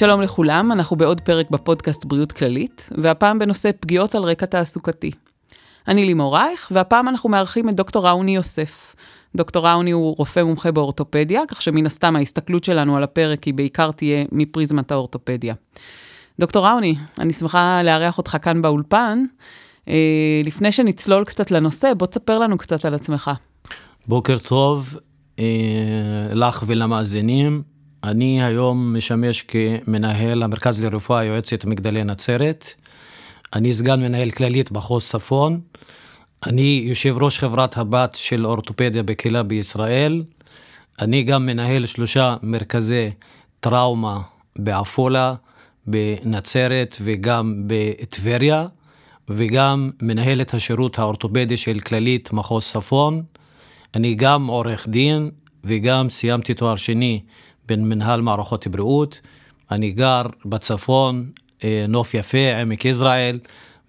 [0.00, 5.10] שלום לכולם, אנחנו בעוד פרק בפודקאסט בריאות כללית, והפעם בנושא פגיעות על רקע תעסוקתי.
[5.88, 8.94] אני לימור רייך, והפעם אנחנו מארחים את דוקטור ראוני יוסף.
[9.36, 13.90] דוקטור ראוני הוא רופא מומחה באורתופדיה, כך שמן הסתם ההסתכלות שלנו על הפרק היא בעיקר
[13.90, 15.54] תהיה מפריזמת האורתופדיה.
[16.38, 19.24] דוקטור ראוני, אני שמחה לארח אותך כאן באולפן.
[19.88, 19.94] אה,
[20.44, 23.30] לפני שנצלול קצת לנושא, בוא תספר לנו קצת על עצמך.
[24.06, 24.96] בוקר טוב
[25.38, 25.44] אה,
[26.34, 27.79] לך ולמאזינים.
[28.04, 32.74] אני היום משמש כמנהל המרכז לרפואה יועצת מגדלי נצרת.
[33.54, 35.60] אני סגן מנהל כללית מחוז צפון.
[36.46, 40.22] אני יושב ראש חברת הבת של אורתופדיה בקהילה בישראל.
[41.00, 43.10] אני גם מנהל שלושה מרכזי
[43.60, 44.20] טראומה
[44.58, 45.34] בעפולה,
[45.86, 48.66] בנצרת וגם בטבריה,
[49.28, 53.22] וגם מנהל את השירות האורתופדי של כללית מחוז צפון.
[53.94, 55.30] אני גם עורך דין
[55.64, 57.20] וגם סיימתי תואר שני
[57.70, 59.20] בין מנהל מערכות בריאות.
[59.70, 61.30] אני גר בצפון,
[61.64, 63.38] אה, נוף יפה, עמק יזרעאל,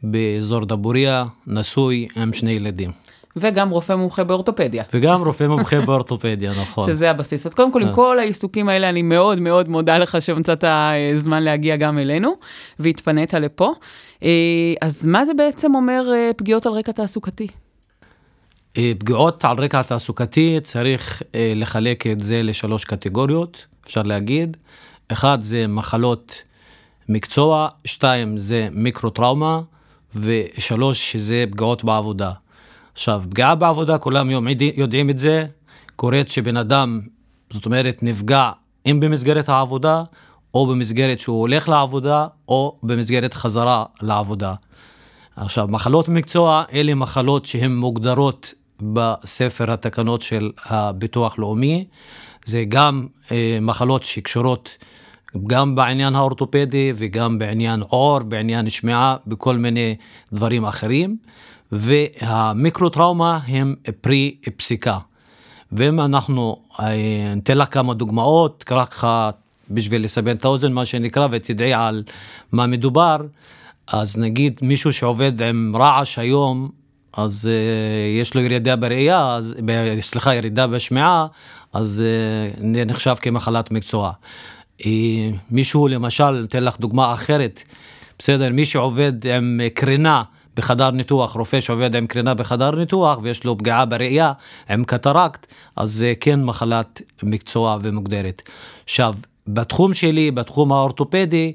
[0.04, 2.92] באזור דבוריה, נשוי עם שני ילדים.
[3.36, 4.84] וגם רופא מומחה באורתופדיה.
[4.94, 6.90] וגם רופא מומחה באורתופדיה, נכון.
[6.90, 7.46] שזה הבסיס.
[7.46, 7.94] אז קודם כל, עם אה.
[7.94, 12.34] כל העיסוקים האלה, אני מאוד מאוד מודה לך שמצאת אה, זמן להגיע גם אלינו,
[12.80, 13.74] והתפנית לפה.
[14.82, 16.04] אז מה זה בעצם אומר
[16.38, 17.48] פגיעות על רקע תעסוקתי?
[18.74, 23.66] פגיעות על רקע תעסוקתי, צריך לחלק את זה לשלוש קטגוריות.
[23.86, 24.58] אפשר להגיד.
[25.08, 26.42] אחד זה מחלות
[27.10, 29.62] מקצוע, שתיים זה מיקרו-טראומה,
[30.16, 32.32] ושלוש שזה פגיעות בעבודה.
[32.94, 34.30] עכשיו, פגיעה בעבודה, כולם
[34.76, 35.46] יודעים את זה,
[35.96, 37.02] קורית שבן אדם,
[37.54, 38.52] זאת אומרת, נפגע
[38.86, 40.04] אם במסגרת העבודה,
[40.54, 44.54] או במסגרת שהוא הולך לעבודה, או במסגרת חזרה לעבודה.
[45.36, 51.86] עכשיו, מחלות מקצוע, אלה מחלות שהן מוגדרות בספר התקנות של הביטוח לאומי.
[52.46, 54.78] זה גם אה, מחלות שקשורות
[55.48, 59.96] גם בעניין האורתופדי וגם בעניין עור, בעניין שמיעה, בכל מיני
[60.34, 61.18] דברים אחרים.
[61.72, 64.98] והמיקרו-טראומה הם פרי פסיקה.
[65.72, 69.30] ואם אנחנו, אה, ניתן לך כמה דוגמאות, ככה
[69.70, 72.04] בשביל לסבן את האוזן, מה שנקרא, ותדעי על
[72.52, 73.18] מה מדובר,
[73.88, 76.70] אז נגיד מישהו שעובד עם רעש היום,
[77.14, 79.56] אז uh, יש לו ירידה בראייה, אז,
[80.02, 81.28] סליחה, ירידה בשמיעה,
[81.74, 82.04] אז
[82.58, 84.12] uh, נחשב כמחלת מקצוע.
[84.82, 84.86] Uh,
[85.52, 87.64] מישהו, למשל, אתן לך דוגמה אחרת,
[88.20, 90.24] בסדר, מי שעובד עם קרינה
[90.56, 94.34] בחדר ניתוח, רופא שעובד עם קרינה בחדר ניתוח ויש לו פגיעה בראייה
[94.70, 98.42] עם קטרקט, אז זה כן מחלת מקצוע ומוגדרת.
[98.84, 99.16] עכשיו,
[99.48, 101.54] בתחום שלי, בתחום האורתופדי,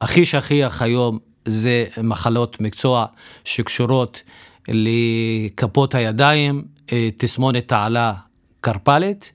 [0.00, 3.06] הכי שכיח היום זה מחלות מקצוע
[3.44, 4.22] שקשורות
[4.68, 8.12] לכפות הידיים, אה, תסמונת תעלה
[8.60, 9.32] קרפלית,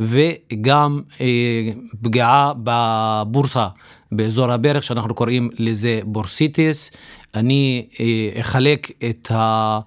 [0.00, 1.70] וגם אה,
[2.02, 3.68] פגיעה בבורסה,
[4.12, 6.90] באזור הברך, שאנחנו קוראים לזה בורסיטיס.
[7.34, 9.80] אני אה, אחלק את, ה,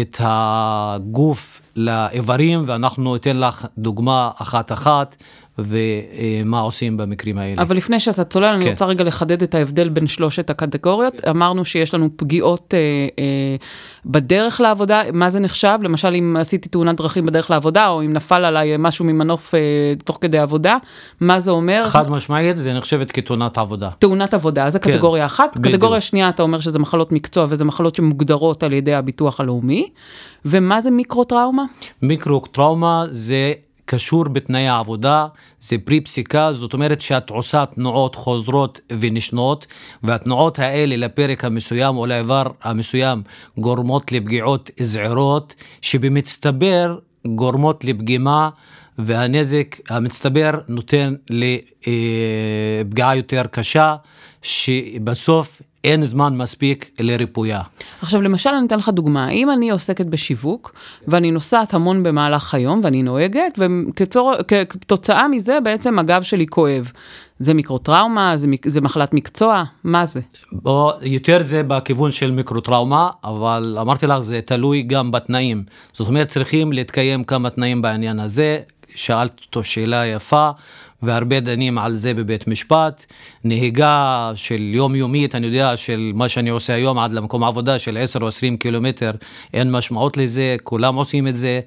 [0.00, 5.16] את הגוף לאיברים, ואנחנו ניתן לך דוגמה אחת-אחת.
[5.58, 7.62] ומה עושים במקרים האלה.
[7.62, 8.54] אבל לפני שאתה צולל, כן.
[8.54, 11.20] אני רוצה רגע לחדד את ההבדל בין שלושת הקטגוריות.
[11.20, 11.28] כן.
[11.30, 12.78] אמרנו שיש לנו פגיעות אה,
[13.18, 13.56] אה,
[14.06, 15.78] בדרך לעבודה, מה זה נחשב?
[15.82, 19.60] למשל, אם עשיתי תאונת דרכים בדרך לעבודה, או אם נפל עליי משהו ממנוף אה,
[20.04, 20.76] תוך כדי עבודה,
[21.20, 21.84] מה זה אומר?
[21.86, 23.90] חד משמעית, זה נחשבת כתאונת עבודה.
[23.98, 24.92] תאונת עבודה, זו כן.
[24.92, 25.56] קטגוריה אחת.
[25.56, 25.74] בדיוק.
[25.74, 29.88] קטגוריה שנייה, אתה אומר שזה מחלות מקצוע, וזה מחלות שמוגדרות על ידי הביטוח הלאומי.
[30.44, 31.64] ומה זה מיקרו-טראומה?
[32.02, 33.52] מיקרו-טראומה זה...
[33.94, 35.26] קשור בתנאי העבודה,
[35.60, 39.66] זה פרי פסיקה, זאת אומרת שאת עושה תנועות חוזרות ונשנות,
[40.02, 43.22] והתנועות האלה לפרק המסוים או לאיבר המסוים
[43.58, 48.50] גורמות לפגיעות זעירות, שבמצטבר גורמות לפגימה,
[48.98, 53.96] והנזק המצטבר נותן לפגיעה יותר קשה,
[54.42, 57.60] שבסוף אין זמן מספיק לריפויה.
[58.02, 59.28] עכשיו, למשל, אני אתן לך דוגמה.
[59.30, 60.74] אם אני עוסקת בשיווק,
[61.08, 66.90] ואני נוסעת המון במהלך היום, ואני נוהגת, וכתוצאה מזה בעצם הגב שלי כואב.
[67.38, 70.20] זה מיקרוטראומה, זה, זה מחלת מקצוע, מה זה?
[70.52, 75.64] בוא, יותר זה בכיוון של מיקרוטראומה, אבל אמרתי לך, זה תלוי גם בתנאים.
[75.92, 78.58] זאת אומרת, צריכים להתקיים כמה תנאים בעניין הזה.
[78.94, 80.50] שאלת אותו שאלה יפה,
[81.02, 83.04] והרבה דנים על זה בבית משפט.
[83.44, 88.20] נהיגה של יומיומית, אני יודע, של מה שאני עושה היום עד למקום עבודה של 10
[88.22, 89.10] או 20 קילומטר,
[89.54, 91.60] אין משמעות לזה, כולם עושים את זה.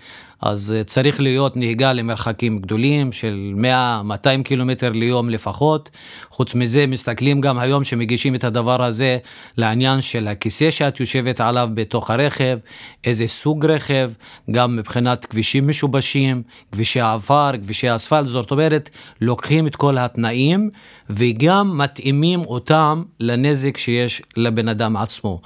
[0.45, 5.89] אז אה, צריך להיות נהיגה למרחקים גדולים של 100-200 קילומטר ליום לפחות.
[6.29, 9.17] חוץ מזה, מסתכלים גם היום שמגישים את הדבר הזה
[9.57, 12.57] לעניין של הכיסא שאת יושבת עליו בתוך הרכב,
[13.03, 14.11] איזה סוג רכב,
[14.51, 18.89] גם מבחינת כבישים משובשים, כבישי עפר, כבישי אספלט, זאת אומרת,
[19.21, 20.69] לוקחים את כל התנאים
[21.09, 25.41] וגם מתאימים אותם לנזק שיש לבן אדם עצמו.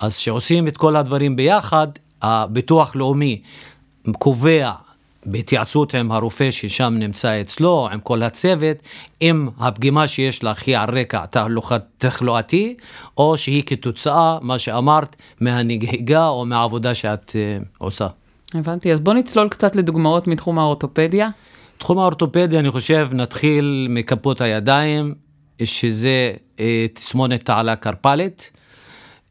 [0.00, 1.88] אז כשעושים את כל הדברים ביחד,
[2.22, 3.42] הביטוח לאומי
[4.18, 4.72] קובע
[5.26, 8.76] בהתייעצות עם הרופא ששם נמצא אצלו, עם כל הצוות,
[9.22, 11.24] אם הפגימה שיש לך היא על רקע
[11.98, 12.74] תחלואתי,
[13.16, 18.06] או שהיא כתוצאה, מה שאמרת, מהנהיגה או מהעבודה שאת uh, עושה.
[18.54, 21.28] הבנתי, אז בוא נצלול קצת לדוגמאות מתחום האורתופדיה.
[21.78, 25.14] תחום האורתופדיה, אני חושב, נתחיל מכפות הידיים,
[25.64, 26.60] שזה uh,
[26.94, 28.50] תסמונת תעלה קרפלית.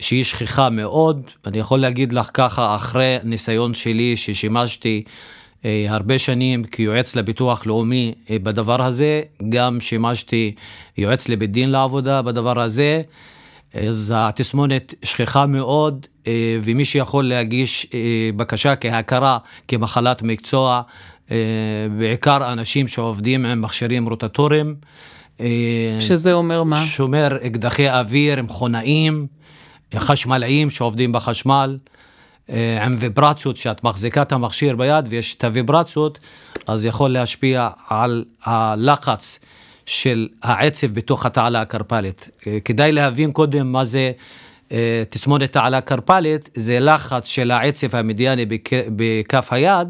[0.02, 5.04] שהיא שכיחה מאוד, אני יכול להגיד לך ככה, אחרי ניסיון שלי ששימשתי
[5.66, 10.56] אה, הרבה שנים כיועץ לביטוח לאומי אה, בדבר הזה, גם שימשתי
[10.98, 13.02] יועץ לבית דין לעבודה בדבר הזה.
[13.74, 17.88] אז התסמונת שכיחה מאוד, אה, ומי שיכול להגיש
[18.36, 19.38] בקשה כהכרה
[19.68, 20.82] כמחלת מקצוע,
[21.98, 24.76] בעיקר אנשים שעובדים עם מכשירים רוטטוריים.
[26.00, 26.78] שזה אומר מה?
[26.78, 29.28] שומר אקדחי אוויר, מכונאים,
[29.96, 31.78] חשמלאים שעובדים בחשמל.
[32.50, 36.20] אה, עם ויברציות, שאת מחזיקה את המכשיר ביד ויש את הוויברציות,
[36.68, 39.40] אז יכול להשפיע על הלחץ
[39.86, 42.30] של העצב בתוך התעלה הקרפלית.
[42.48, 44.12] אה, כדאי להבין קודם מה זה
[44.72, 48.46] אה, תסמונת תעלה קרפלית, זה לחץ של העצב המדיאני
[48.96, 49.88] בכף היד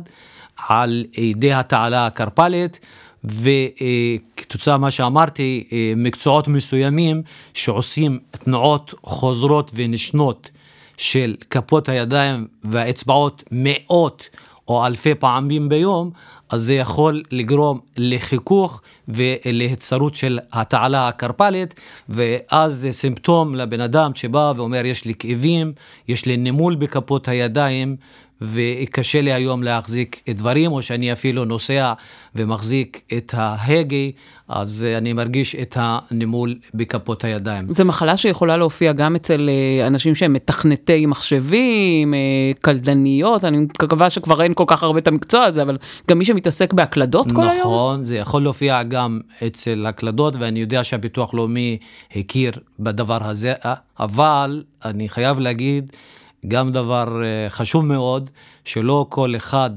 [0.67, 2.79] על ידי התעלה הקרפלית.
[3.23, 5.63] וכתוצאה מה שאמרתי,
[5.95, 7.21] מקצועות מסוימים
[7.53, 10.49] שעושים תנועות חוזרות ונשנות
[10.97, 14.29] של כפות הידיים והאצבעות מאות
[14.67, 16.11] או אלפי פעמים ביום,
[16.49, 21.73] אז זה יכול לגרום לחיכוך ולהצטרות של התעלה הקרפלית,
[22.09, 25.73] ואז זה סימפטום לבן אדם שבא ואומר, יש לי כאבים,
[26.07, 27.95] יש לי נימול בכפות הידיים,
[28.41, 31.93] וקשה לי היום להחזיק דברים, או שאני אפילו נוסע
[32.35, 33.97] ומחזיק את ההגה,
[34.49, 37.73] אז אני מרגיש את הנימול בכפות הידיים.
[37.73, 42.19] זו מחלה שיכולה להופיע גם אצל אה, אנשים שהם מתכנתי מחשבים, אה,
[42.61, 45.77] קלדניות, אני מקווה שכבר אין כל כך הרבה את המקצוע הזה, אבל
[46.09, 47.61] גם מי שמתעסק בהקלדות נכון, כל היום?
[47.61, 51.77] נכון, זה יכול להופיע גם אצל הקלדות, ואני יודע שהביטוח לאומי
[52.15, 55.91] הכיר בדבר הזה, אה, אבל אני חייב להגיד,
[56.47, 58.29] גם דבר אה, חשוב מאוד,
[58.65, 59.69] שלא כל אחד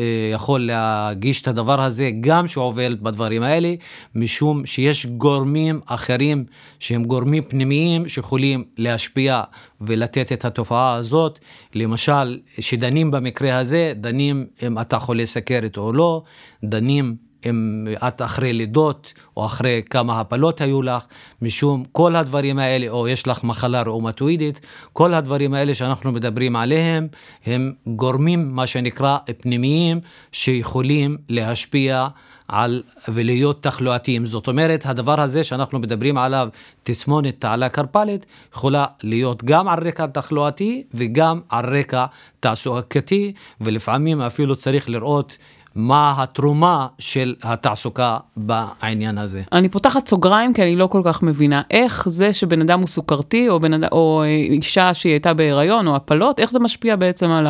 [0.00, 3.74] אה, יכול להגיש את הדבר הזה, גם שהוא עובר בדברים האלה,
[4.14, 6.44] משום שיש גורמים אחרים
[6.78, 9.42] שהם גורמים פנימיים שיכולים להשפיע
[9.80, 11.38] ולתת את התופעה הזאת.
[11.74, 16.22] למשל, שדנים במקרה הזה, דנים אם אתה חולה סכרת או לא,
[16.64, 21.04] דנים אם את אחרי לידות, או אחרי כמה הפלות היו לך,
[21.42, 24.60] משום כל הדברים האלה, או יש לך מחלה ראומטואידית,
[24.92, 27.08] כל הדברים האלה שאנחנו מדברים עליהם,
[27.46, 30.00] הם גורמים, מה שנקרא, פנימיים,
[30.32, 32.08] שיכולים להשפיע
[32.48, 34.24] על, ולהיות תחלואתיים.
[34.24, 36.48] זאת אומרת, הדבר הזה שאנחנו מדברים עליו,
[36.82, 42.06] תסמונת תעלה קרפלית, יכולה להיות גם על רקע תחלואתי וגם על רקע
[42.40, 45.38] תעסוקתי, ולפעמים אפילו צריך לראות
[45.74, 49.42] מה התרומה של התעסוקה בעניין הזה.
[49.52, 53.48] אני פותחת סוגריים כי אני לא כל כך מבינה איך זה שבן אדם הוא סוכרתי
[53.48, 57.46] או, בן, או אה, אישה שהיא הייתה בהיריון או הפלות, איך זה משפיע בעצם על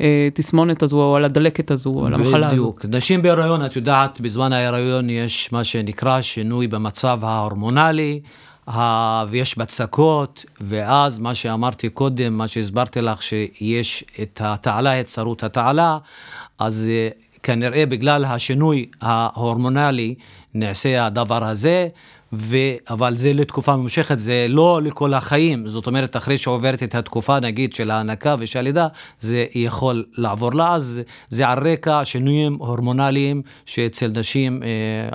[0.00, 2.48] התסמונת הזו או על הדלקת הזו או על המחלה הזו.
[2.48, 2.84] בדיוק.
[2.88, 8.20] נשים בהיריון, את יודעת, בזמן ההיריון יש מה שנקרא שינוי במצב ההורמונלי.
[9.30, 15.98] ויש בצקות, ואז מה שאמרתי קודם, מה שהסברתי לך, שיש את התעלה, את צרות התעלה,
[16.58, 17.08] אז אה,
[17.48, 20.14] כנראה בגלל השינוי ההורמונלי
[20.54, 21.88] נעשה הדבר הזה,
[22.32, 22.56] ו...
[22.90, 25.68] אבל זה לתקופה ממושכת, זה לא לכל החיים.
[25.68, 28.88] זאת אומרת, אחרי שעוברת את התקופה, נגיד, של ההנקה ושל הלידה,
[29.18, 34.68] זה יכול לעבור לה, אז זה על רקע שינויים הורמונליים שאצל נשים אה,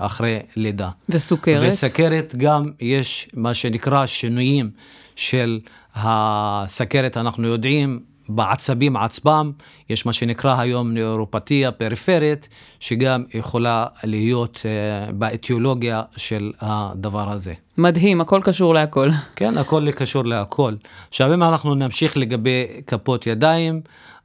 [0.05, 0.89] אחרי לידה.
[1.09, 1.73] וסוכרת?
[1.73, 4.69] וסכרת גם יש מה שנקרא שינויים
[5.15, 5.59] של
[5.95, 9.51] הסכרת, אנחנו יודעים, בעצבים עצמם,
[9.89, 12.49] יש מה שנקרא היום נאורופתיה פריפרית,
[12.79, 17.53] שגם יכולה להיות uh, באטיולוגיה של הדבר הזה.
[17.77, 19.09] מדהים, הכל קשור להכל.
[19.35, 20.73] כן, הכל קשור להכל.
[21.09, 23.81] עכשיו, אם אנחנו נמשיך לגבי כפות ידיים,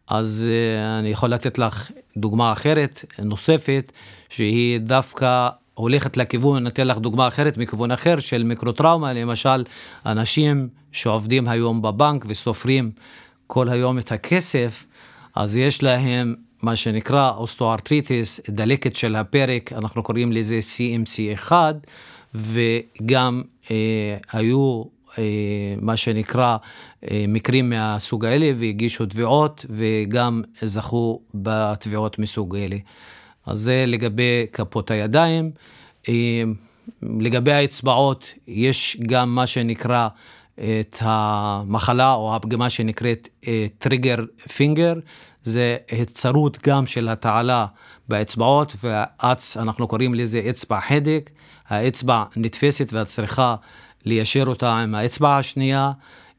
[0.09, 3.93] אז uh, אני יכול לתת לך דוגמה אחרת, נוספת,
[4.29, 9.65] שהיא דווקא הולכת לכיוון, נתן לך דוגמה אחרת מכיוון אחר של מיקרוטראומה, למשל,
[10.07, 12.91] אנשים שעובדים היום בבנק וסופרים
[13.49, 14.87] כל היום את הכסף,
[15.35, 21.53] אז יש להם מה שנקרא אוסטוארטריטיס, דלקת של הפרק, אנחנו קוראים לזה CMC1,
[22.35, 24.83] וגם אה, היו
[25.19, 25.25] אה,
[25.81, 26.57] מה שנקרא
[27.11, 32.77] אה, מקרים מהסוג האלה והגישו תביעות וגם זכו בתביעות מסוג אלה.
[33.47, 35.51] אז זה לגבי כפות הידיים.
[37.03, 40.09] לגבי האצבעות, יש גם מה שנקרא
[40.61, 43.29] את המחלה או הפגמה שנקראת
[43.79, 44.17] טריגר
[44.57, 44.95] פינגר,
[45.43, 47.67] זה הצרות גם של התעלה
[48.09, 51.31] באצבעות, והאץ, אנחנו קוראים לזה אצבע חדק,
[51.69, 53.55] האצבע נתפסת ואת צריכה
[54.05, 55.93] ליישר אותה עם האצבע השנייה,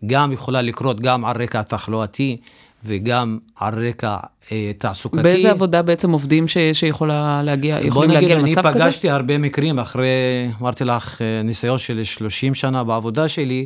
[0.06, 2.38] גם יכולה לקרות גם על רקע תחלואתי
[2.86, 4.18] וגם על רקע
[4.52, 5.24] אה, תעסוקתי.
[5.24, 8.62] באיזה עבודה בעצם עובדים ש, שיכולה להגיע, יכולים להגיע למצב כזה?
[8.62, 10.08] בוא נגיד, אני פגשתי הרבה מקרים אחרי,
[10.62, 13.66] אמרתי לך, אה, ניסיון של 30 שנה בעבודה שלי,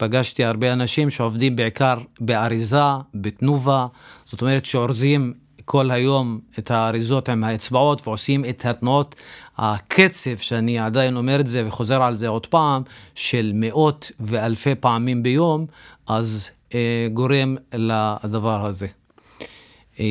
[0.00, 2.82] פגשתי הרבה אנשים שעובדים בעיקר באריזה,
[3.14, 3.86] בתנובה,
[4.26, 5.32] זאת אומרת שאורזים
[5.64, 9.14] כל היום את האריזות עם האצבעות ועושים את התנועות,
[9.58, 12.82] הקצב, שאני עדיין אומר את זה וחוזר על זה עוד פעם,
[13.14, 15.66] של מאות ואלפי פעמים ביום,
[16.06, 18.86] אז אה, גורם לדבר הזה.
[20.00, 20.04] אה,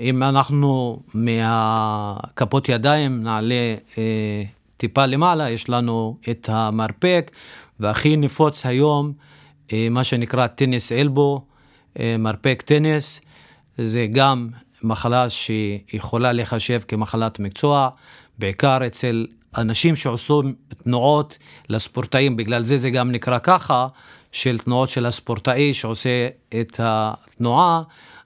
[0.00, 4.42] אם אנחנו מהכפות ידיים נעלה אה,
[4.76, 7.30] טיפה למעלה, יש לנו את המרפק,
[7.80, 9.12] והכי נפוץ היום,
[9.90, 11.44] מה שנקרא טניס אלבו,
[11.98, 13.20] אה, מרפק טניס,
[13.78, 14.48] זה גם
[14.82, 17.88] מחלה שיכולה להיחשב כמחלת מקצוע,
[18.38, 19.26] בעיקר אצל
[19.58, 23.86] אנשים שעושים תנועות לספורטאים, בגלל זה זה גם נקרא ככה,
[24.32, 26.28] של תנועות של הספורטאי שעושה
[26.60, 27.82] את התנועה,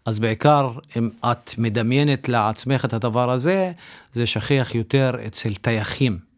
[0.06, 3.72] אז בעיקר אם את מדמיינת לעצמך את הדבר הזה,
[4.12, 6.31] זה שכיח יותר אצל טייחים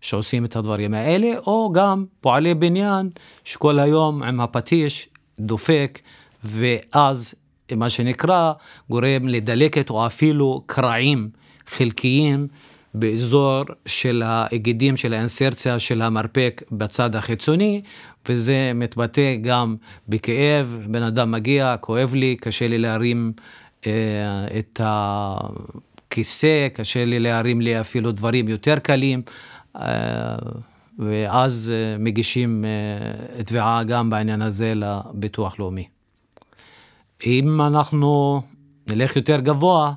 [0.00, 3.10] שעושים את הדברים האלה, או גם פועלי בניין
[3.44, 5.08] שכל היום עם הפטיש
[5.40, 5.98] דופק,
[6.44, 7.34] ואז
[7.76, 8.52] מה שנקרא
[8.90, 11.28] גורם לדלקת או אפילו קרעים
[11.66, 12.48] חלקיים
[12.94, 17.82] באזור של ההיגדים של האינסרציה של המרפק בצד החיצוני,
[18.28, 19.76] וזה מתבטא גם
[20.08, 23.32] בכאב, בן אדם מגיע, כואב לי, קשה לי להרים
[23.86, 23.92] אה,
[24.58, 29.22] את הכיסא, קשה לי להרים לי אפילו דברים יותר קלים,
[30.98, 35.88] ואז אה, מגישים אה, תביעה גם בעניין הזה לביטוח לאומי.
[37.26, 38.42] אם אנחנו
[38.86, 39.92] נלך יותר גבוה,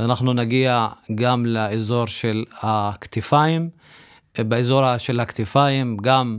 [0.00, 3.70] אנחנו נגיע גם לאזור של הכתפיים.
[4.38, 6.38] באזור של הכתפיים גם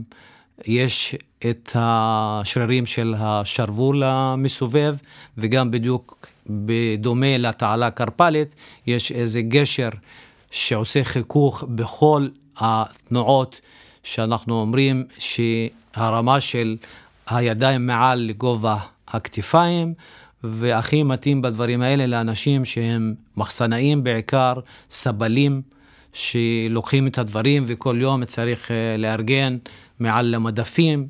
[0.66, 1.14] יש
[1.50, 4.94] את השרירים של השרוול המסובב,
[5.38, 8.54] וגם בדיוק בדומה לתעלה קרפלית,
[8.86, 9.88] יש איזה גשר
[10.50, 12.28] שעושה חיכוך בכל
[12.60, 13.60] התנועות
[14.02, 16.76] שאנחנו אומרים שהרמה של
[17.26, 18.76] הידיים מעל לגובה
[19.08, 19.94] הכתפיים,
[20.44, 24.54] והכי מתאים בדברים האלה לאנשים שהם מחסנאים בעיקר,
[24.90, 25.62] סבלים,
[26.12, 29.56] שלוקחים את הדברים וכל יום צריך אה, לארגן
[30.00, 31.06] מעל למדפים,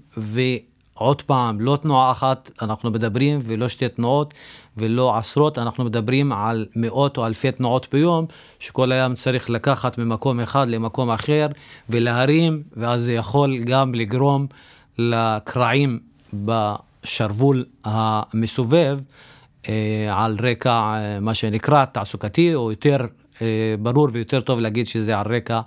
[1.01, 4.35] ועוד פעם, לא תנועה אחת אנחנו מדברים, ולא שתי תנועות,
[4.77, 8.27] ולא עשרות, אנחנו מדברים על מאות או אלפי תנועות ביום,
[8.59, 11.47] שכל היום צריך לקחת ממקום אחד למקום אחר,
[11.91, 14.47] ולהרים, ואז זה יכול גם לגרום
[14.99, 15.99] לקרעים
[16.47, 16.75] ב...
[17.05, 18.99] השרוול המסובב
[19.69, 19.75] אה,
[20.13, 22.97] על רקע אה, מה שנקרא תעסוקתי, או יותר
[23.43, 25.61] אה, ברור ויותר טוב להגיד שזה על רקע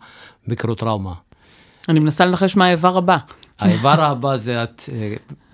[0.47, 1.13] מיקרוטראומה.
[1.89, 3.17] אני מנסה לנחש מה האיבר הבא.
[3.61, 4.81] האיבר הבא זה, את,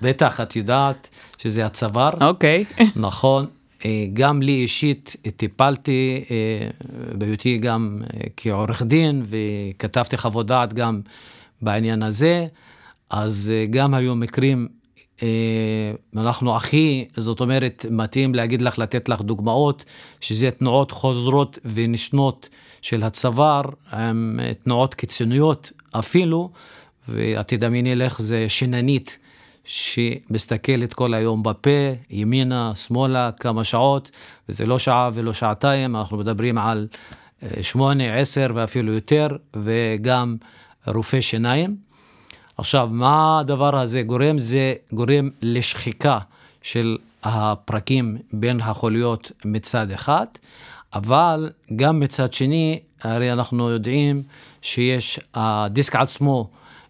[0.01, 2.09] בטח את יודעת שזה הצוואר.
[2.21, 2.65] אוקיי.
[2.77, 2.83] Okay.
[2.95, 3.45] נכון.
[4.13, 6.23] גם לי אישית טיפלתי
[7.17, 8.01] בהיותי גם
[8.37, 11.01] כעורך דין וכתבתי חוות דעת גם
[11.61, 12.47] בעניין הזה,
[13.09, 14.67] אז גם היו מקרים
[15.23, 19.85] אה, אנחנו הכי, זאת אומרת, מתאים להגיד לך, לתת לך דוגמאות,
[20.21, 22.49] שזה תנועות חוזרות ונשנות
[22.81, 23.61] של הצוואר,
[23.93, 26.49] עם תנועות קיצוניות אפילו,
[27.09, 29.17] ואת תדמייני לך, זה שיננית
[29.67, 31.69] שמסתכלת כל היום בפה,
[32.09, 34.11] ימינה, שמאלה, כמה שעות,
[34.49, 36.87] וזה לא שעה ולא שעתיים, אנחנו מדברים על
[37.43, 40.35] אה, שמונה, עשר ואפילו יותר, וגם
[40.87, 41.75] רופא שיניים.
[42.57, 44.37] עכשיו, מה הדבר הזה גורם?
[44.37, 46.19] זה גורם לשחיקה
[46.61, 50.25] של הפרקים בין החוליות מצד אחד,
[50.93, 54.23] אבל גם מצד שני, הרי אנחנו יודעים
[54.61, 56.49] שיש, הדיסק עצמו,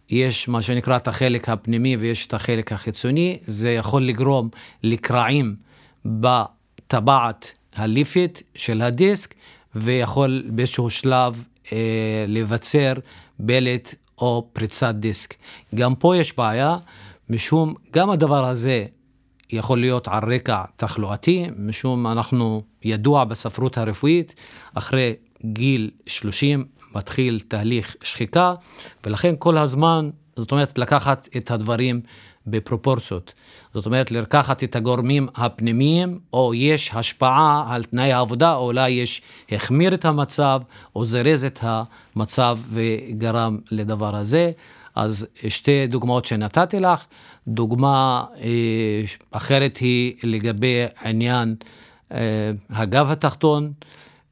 [0.09, 4.49] יש מה שנקרא את החלק הפנימי ויש את החלק החיצוני, זה יכול לגרום
[4.83, 5.55] לקרעים
[6.05, 9.33] בטבעת הליפית של הדיסק,
[9.75, 12.93] ויכול באיזשהו שלב אה, לבצר
[13.39, 15.33] בלט או פריצת דיסק.
[15.75, 16.77] גם פה יש בעיה,
[17.29, 18.85] משום גם הדבר הזה
[19.49, 24.33] יכול להיות על רקע תחלואתי, משום אנחנו ידוע בספרות הרפואית,
[24.73, 25.13] אחרי
[25.45, 26.65] גיל 30
[26.97, 28.53] מתחיל תהליך שחיקה,
[29.05, 32.01] ולכן כל הזמן, זאת אומרת לקחת את הדברים
[32.47, 33.33] בפרופורציות.
[33.73, 39.21] זאת אומרת, לקחת את הגורמים הפנימיים, או יש השפעה על תנאי העבודה, או אולי יש,
[39.51, 40.61] החמיר את המצב,
[40.95, 44.51] או זרז את המצב וגרם לדבר הזה.
[44.95, 47.05] אז שתי דוגמאות שנתתי לך.
[47.47, 49.01] דוגמה אה,
[49.31, 51.55] אחרת היא לגבי עניין
[52.11, 53.71] אה, הגב התחתון.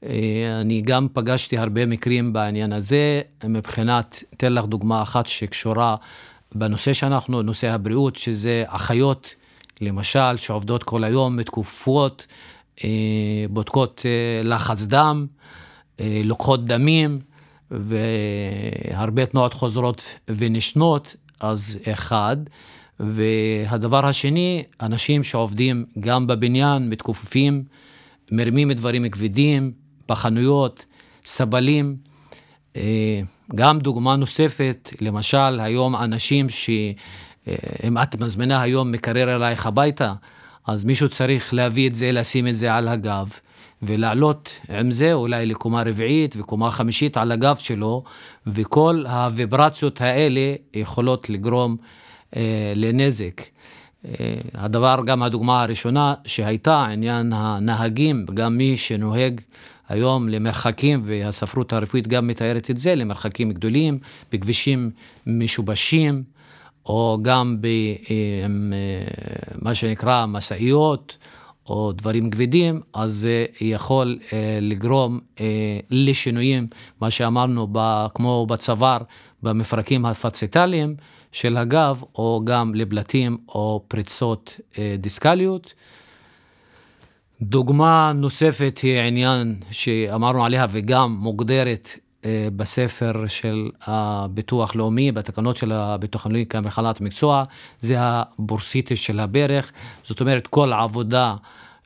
[0.06, 5.96] אה, אני גם פגשתי הרבה מקרים בעניין הזה, מבחינת, אתן לך דוגמה אחת שקשורה
[6.56, 9.36] בנושא שאנחנו, נושא הבריאות, שזה אחיות,
[9.82, 12.26] למשל, שעובדות כל היום, מתקופות,
[12.84, 12.90] אה,
[13.50, 15.26] בודקות אה, לחץ דם,
[16.24, 17.20] לוקחות דמים,
[17.72, 22.38] והרבה תנועות חוזרות ונשנות, אז אחד.
[23.00, 27.64] והדבר השני, אנשים שעובדים גם בבניין, מתכופפים,
[28.32, 29.72] מרימים דברים כבדים,
[30.10, 30.86] בחנויות,
[31.26, 31.96] סבלים.
[32.76, 33.22] אה,
[33.56, 40.14] גם דוגמה נוספת, למשל, היום אנשים שאם את מזמינה היום מקרר אלייך הביתה,
[40.68, 43.30] אז מישהו צריך להביא את זה, לשים את זה על הגב,
[43.82, 48.04] ולעלות עם זה אולי לקומה רביעית וקומה חמישית על הגב שלו,
[48.48, 51.78] וכל הוויברציות האלה יכולות לגרום
[52.36, 53.42] אה, לנזק.
[54.06, 59.42] אה, הדבר, גם הדוגמה הראשונה שהייתה, עניין הנהגים, גם מי שנוהג
[59.90, 64.00] היום למרחקים, והספרות הרפואית גם מתארת את זה, למרחקים גדולים,
[64.32, 64.92] בכבישים
[65.28, 66.24] משובשים,
[66.86, 71.18] או גם במה אה, שנקרא משאיות,
[71.70, 76.68] או דברים כבדים, אז זה יכול אה, לגרום אה, לשינויים,
[77.02, 77.68] מה שאמרנו,
[78.16, 78.98] כמו בצוואר,
[79.44, 80.96] במפרקים הפציטליים
[81.32, 84.60] של הגב, או גם לבלטים או פריצות
[84.98, 85.74] דיסקליות.
[87.50, 91.90] דוגמה נוספת היא עניין שאמרנו עליה וגם מוגדרת
[92.26, 97.44] אה, בספר של הביטוח לאומי, בתקנות של הביטוח הלאומי כמחלת מקצוע,
[97.80, 99.72] זה הבורסיטיס של הברך.
[100.04, 101.36] זאת אומרת, כל עבודה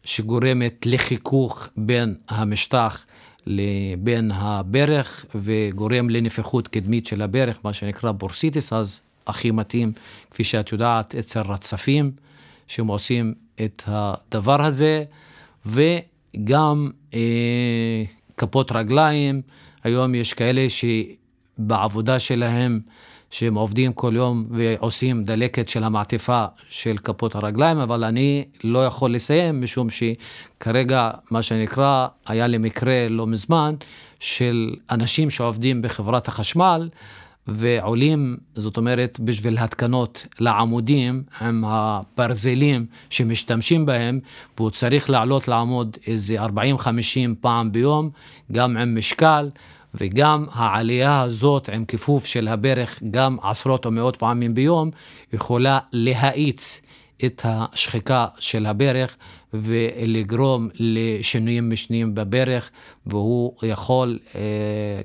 [0.03, 3.05] שגורמת לחיכוך בין המשטח
[3.47, 9.91] לבין הברך וגורם לנפיחות קדמית של הברך, מה שנקרא בורסיטיס, אז הכי מתאים,
[10.31, 12.12] כפי שאת יודעת, אצל רצפים,
[12.67, 13.34] שהם עושים
[13.65, 15.03] את הדבר הזה.
[15.65, 18.04] וגם אה,
[18.38, 19.41] כפות רגליים.
[19.84, 22.80] היום יש כאלה שבעבודה שלהם,
[23.32, 29.13] שהם עובדים כל יום ועושים דלקת של המעטפה של כפות הרגליים, אבל אני לא יכול
[29.13, 33.76] לסיים, משום שכרגע, מה שנקרא, היה לי מקרה לא מזמן,
[34.19, 36.89] של אנשים שעובדים בחברת החשמל,
[37.55, 44.19] ועולים, זאת אומרת, בשביל התקנות לעמודים עם הברזלים שמשתמשים בהם,
[44.57, 46.47] והוא צריך לעלות לעמוד איזה 40-50
[47.41, 48.09] פעם ביום,
[48.51, 49.49] גם עם משקל,
[49.93, 54.91] וגם העלייה הזאת עם כיפוף של הברך גם עשרות או מאות פעמים ביום,
[55.33, 56.81] יכולה להאיץ
[57.25, 59.17] את השחיקה של הברך
[59.53, 62.69] ולגרום לשינויים משניים בברך,
[63.05, 64.41] והוא יכול אה,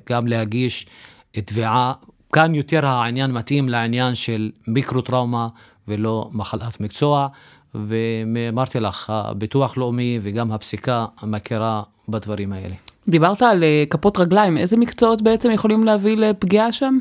[0.09, 0.85] גם להגיש
[1.31, 1.93] תביעה
[2.33, 5.47] כאן יותר העניין מתאים לעניין של מיקרו-טראומה
[5.87, 7.27] ולא מחלת מקצוע,
[7.75, 12.75] ואמרתי לך, הביטוח לאומי וגם הפסיקה מכירה בדברים האלה.
[13.07, 16.97] דיברת על אה, כפות רגליים, איזה מקצועות בעצם יכולים להביא לפגיעה שם?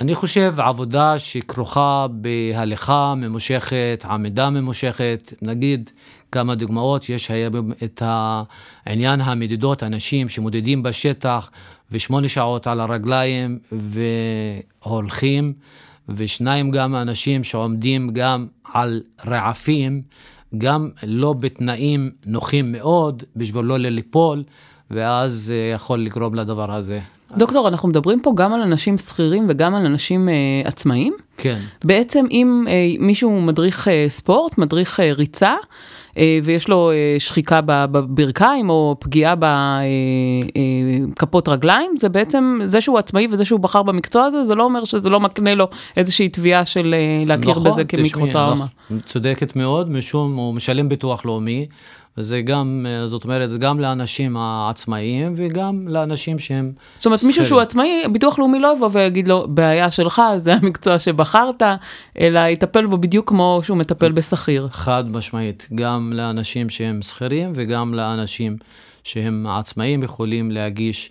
[0.00, 5.90] אני חושב עבודה שכרוכה בהליכה ממושכת, עמידה ממושכת, נגיד
[6.32, 7.30] כמה דוגמאות, יש
[7.84, 11.50] את העניין המדידות, אנשים שמודדים בשטח
[11.92, 13.58] ושמונה שעות על הרגליים
[14.82, 15.52] והולכים,
[16.08, 20.02] ושניים גם אנשים שעומדים גם על רעפים,
[20.58, 24.42] גם לא בתנאים נוחים מאוד, בשביל לא ליפול,
[24.90, 27.00] ואז זה יכול לגרום לדבר הזה.
[27.36, 31.14] דוקטור, אנחנו מדברים פה גם על אנשים שכירים וגם על אנשים אה, עצמאיים?
[31.36, 31.58] כן.
[31.84, 35.54] בעצם אם אה, מישהו מדריך אה, ספורט, מדריך אה, ריצה,
[36.18, 39.46] אה, ויש לו אה, שחיקה בברכיים או פגיעה בכפות
[40.56, 40.85] אה,
[41.48, 45.08] רגליים, זה בעצם, זה שהוא עצמאי וזה שהוא בחר במקצוע הזה, זה לא אומר שזה
[45.08, 46.94] לא מקנה לו איזושהי תביעה של
[47.26, 48.66] להכיר נכון, בזה כמיקרוטראומה.
[48.86, 51.66] נכון, צודקת מאוד, משום הוא משלם ביטוח לאומי.
[52.18, 56.72] וזה גם, זאת אומרת, גם לאנשים העצמאיים וגם לאנשים שהם...
[56.94, 60.98] זאת אומרת, מישהו שהוא עצמאי, ביטוח לאומי לא יבוא ויגיד לו, בעיה שלך, זה המקצוע
[60.98, 61.62] שבחרת,
[62.20, 64.68] אלא יטפל בו בדיוק כמו שהוא מטפל בשכיר.
[64.72, 68.56] חד משמעית, גם לאנשים שהם שכירים וגם לאנשים
[69.06, 71.10] שהם עצמאים יכולים להגיש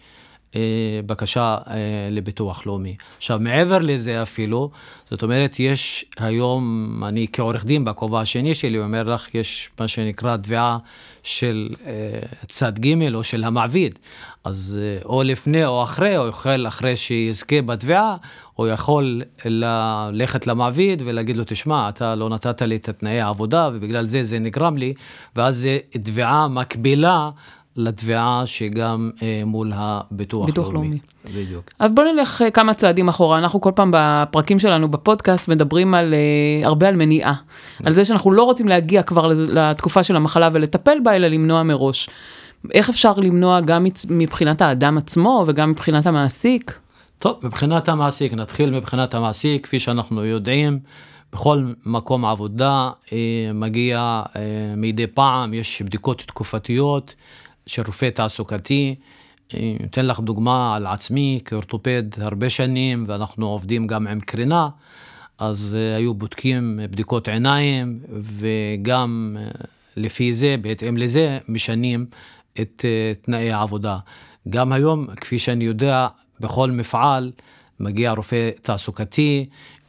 [0.56, 1.76] אה, בקשה אה,
[2.12, 2.96] לביטוח לאומי.
[3.18, 4.72] עכשיו, מעבר לזה אפילו,
[5.10, 10.38] זאת אומרת, יש היום, אני כעורך דין בכובע השני שלי אומר לך, יש מה שנקרא
[10.38, 10.78] תביעה
[11.24, 14.00] של אה, צד ג' או של המעביד.
[14.44, 18.16] אז או לפני או אחרי, או יכול אחרי שיזכה בתביעה,
[18.60, 24.06] או יכול ללכת למעביד ולהגיד לו, תשמע, אתה לא נתת לי את תנאי העבודה, ובגלל
[24.06, 24.94] זה זה נגרם לי,
[25.36, 27.30] ואז זה תביעה מקבילה
[27.78, 31.00] לתביעה שגם אה, מול הביטוח ביטוח לאומי.
[31.26, 31.46] לאומי.
[31.46, 31.70] בדיוק.
[31.80, 33.38] אז בוא נלך אה, כמה צעדים אחורה.
[33.38, 37.34] אנחנו כל פעם בפרקים שלנו בפודקאסט מדברים על, אה, הרבה על מניעה.
[37.84, 42.10] על זה שאנחנו לא רוצים להגיע כבר לתקופה של המחלה ולטפל בה, אלא למנוע מראש.
[42.74, 46.80] איך אפשר למנוע גם מבחינת האדם עצמו וגם מבחינת המעסיק?
[47.20, 50.80] טוב, מבחינת המעסיק, נתחיל מבחינת המעסיק, כפי שאנחנו יודעים,
[51.34, 53.18] בכל מקום עבודה אה,
[53.54, 54.42] מגיע אה,
[54.78, 57.16] מדי פעם, יש בדיקות תקופתיות.
[57.67, 58.95] של רופא תעסוקתי.
[59.86, 64.69] אתן לך דוגמה על עצמי כאורתופד הרבה שנים, ואנחנו עובדים גם עם קרינה,
[65.38, 69.65] אז uh, היו בודקים בדיקות עיניים, וגם uh,
[69.97, 72.06] לפי זה, בהתאם לזה, משנים
[72.62, 72.86] את
[73.21, 73.97] תנאי העבודה.
[74.49, 76.08] גם היום, כפי שאני יודע,
[76.39, 77.32] בכל מפעל
[77.80, 79.45] מגיע רופא תעסוקתי,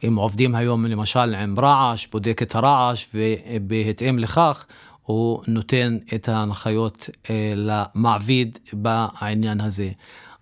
[0.07, 4.65] אם עובדים היום למשל עם רעש, בודק את הרעש, ובהתאם לכך
[5.07, 9.89] הוא נותן את ההנחיות אה, למעביד בעניין הזה.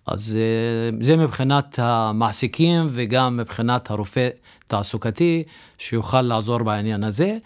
[0.06, 4.28] אז אה, זה מבחינת המעסיקים וגם מבחינת הרופא
[4.66, 5.42] תעסוקתי
[5.78, 7.38] שיוכל לעזור בעניין הזה,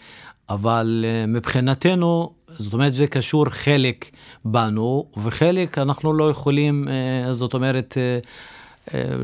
[0.49, 4.11] אבל אה, מבחינתנו, זאת אומרת, זה קשור חלק
[4.45, 6.89] בנו, וחלק אנחנו לא יכולים,
[7.33, 7.97] זאת אומרת,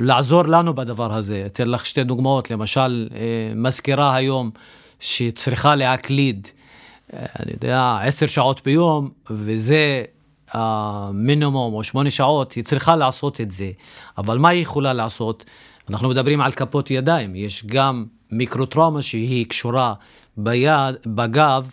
[0.00, 1.42] לעזור לנו בדבר הזה.
[1.46, 3.08] אתן לך שתי דוגמאות, למשל,
[3.56, 4.50] מזכירה היום
[5.00, 6.48] שצריכה להקליד
[7.12, 10.04] אני יודע, עשר שעות ביום, וזה
[10.52, 13.70] המינימום או שמונה שעות, היא צריכה לעשות את זה.
[14.18, 15.44] אבל מה היא יכולה לעשות?
[15.90, 19.94] אנחנו מדברים על כפות ידיים, יש גם מיקרוטראומה שהיא קשורה
[20.36, 21.70] ביד, בגב,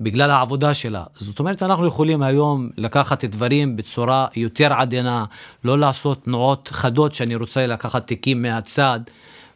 [0.00, 1.04] בגלל העבודה שלה.
[1.14, 5.24] זאת אומרת, אנחנו יכולים היום לקחת דברים בצורה יותר עדינה,
[5.64, 9.00] לא לעשות תנועות חדות שאני רוצה לקחת תיקים מהצד,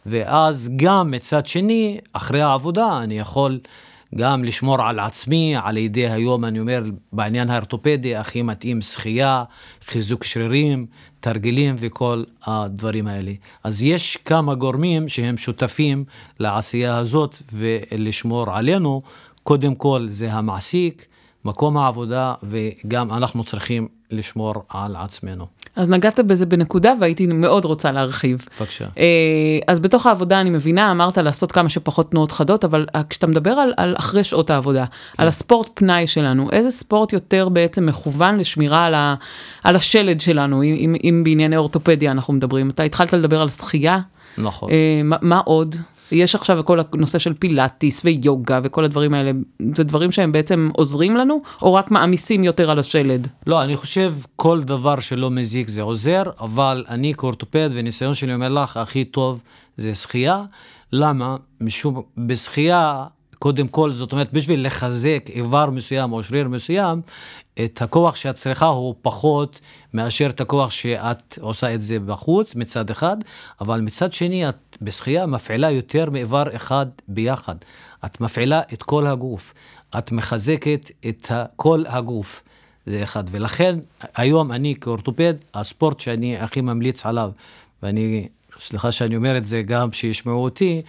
[0.07, 3.61] ואז גם מצד שני, אחרי העבודה, אני יכול
[4.17, 9.45] גם לשמור על עצמי, על ידי היום, אני אומר, בעניין האורתופדי, הכי מתאים שחייה,
[9.85, 10.87] חיזוק שרירים,
[11.21, 13.33] תרגילים וכל הדברים האלה.
[13.65, 16.05] אז יש כמה גורמים שהם שותפים
[16.41, 19.03] לעשייה הזאת ולשמור עלינו.
[19.43, 21.07] קודם כל זה המעסיק,
[21.45, 25.47] מקום העבודה, וגם אנחנו צריכים לשמור על עצמנו.
[25.81, 28.47] אז נגעת בזה בנקודה והייתי מאוד רוצה להרחיב.
[28.61, 28.85] בבקשה.
[28.99, 33.51] אה, אז בתוך העבודה אני מבינה, אמרת לעשות כמה שפחות תנועות חדות, אבל כשאתה מדבר
[33.51, 35.23] על, על אחרי שעות העבודה, כן.
[35.23, 39.15] על הספורט פנאי שלנו, איזה ספורט יותר בעצם מכוון לשמירה על, ה,
[39.65, 42.71] על השלד שלנו, אם, אם, אם בענייני אורתופדיה אנחנו מדברים?
[42.71, 43.99] אתה התחלת לדבר על שחייה.
[44.39, 44.71] נכון.
[44.71, 45.77] אה, מה, מה עוד?
[46.13, 49.31] יש עכשיו כל הנושא של פילאטיס ויוגה וכל הדברים האלה,
[49.75, 53.29] זה דברים שהם בעצם עוזרים לנו, או רק מעמיסים יותר על השלד?
[53.47, 58.49] לא, אני חושב כל דבר שלא מזיק זה עוזר, אבל אני כאורתופד וניסיון שלי אומר
[58.49, 59.43] לך, הכי טוב
[59.77, 60.43] זה שחייה.
[60.93, 61.37] למה?
[61.61, 63.05] משום, בשחייה
[63.41, 67.01] קודם כל, זאת אומרת, בשביל לחזק איבר מסוים או שריר מסוים,
[67.65, 69.61] את הכוח שאת צריכה הוא פחות
[69.95, 73.17] מאשר את הכוח שאת עושה את זה בחוץ, מצד אחד,
[73.61, 77.57] אבל מצד שני, את בשחייה מפעילה יותר מאיבר אחד ביחד.
[78.05, 79.55] את מפעילה את כל הגוף,
[79.99, 82.43] את מחזקת את כל הגוף.
[82.87, 83.25] זה אחד.
[83.31, 83.79] ולכן,
[84.17, 87.31] היום אני כאורתופד, הספורט שאני הכי ממליץ עליו,
[87.83, 90.83] ואני, סליחה שאני אומר את זה גם שישמעו אותי,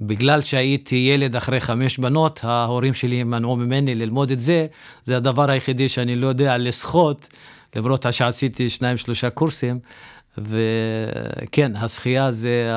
[0.00, 4.66] בגלל שהייתי ילד אחרי חמש בנות, ההורים שלי מנעו ממני ללמוד את זה.
[5.04, 7.28] זה הדבר היחידי שאני לא יודע לשחות,
[7.76, 9.78] למרות שעשיתי שניים שלושה קורסים.
[10.38, 12.70] וכן, השחייה זה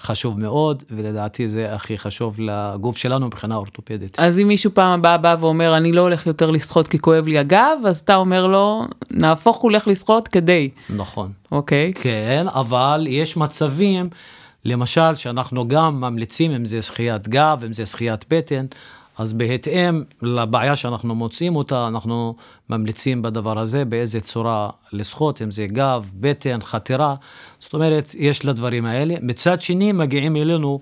[0.00, 4.20] חשוב מאוד, ולדעתי זה הכי חשוב לגוף שלנו מבחינה אורתופדית.
[4.20, 7.38] אז אם מישהו פעם הבאה בא ואומר, אני לא הולך יותר לשחות כי כואב לי
[7.38, 10.70] הגב, אז אתה אומר לו, נהפוך הוא הולך לשחות כדי.
[10.90, 11.32] נכון.
[11.52, 11.92] אוקיי.
[11.94, 14.08] כן, אבל יש מצבים
[14.64, 18.66] למשל, שאנחנו גם ממליצים אם זה שחיית גב, אם זה שחיית בטן,
[19.18, 22.34] אז בהתאם לבעיה שאנחנו מוצאים אותה, אנחנו
[22.70, 27.14] ממליצים בדבר הזה באיזה צורה לשחות, אם זה גב, בטן, חתירה.
[27.60, 29.14] זאת אומרת, יש לדברים האלה.
[29.22, 30.80] מצד שני, מגיעים אלינו,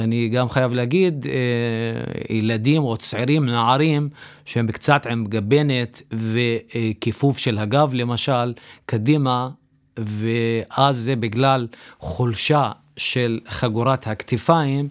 [0.00, 4.08] אני גם חייב להגיד, אה, ילדים או צעירים, נערים,
[4.44, 8.52] שהם קצת עם גבנת וכיפוף של הגב, למשל,
[8.86, 9.48] קדימה,
[9.96, 11.66] ואז זה בגלל
[11.98, 14.86] חולשה של חגורת הכתפיים,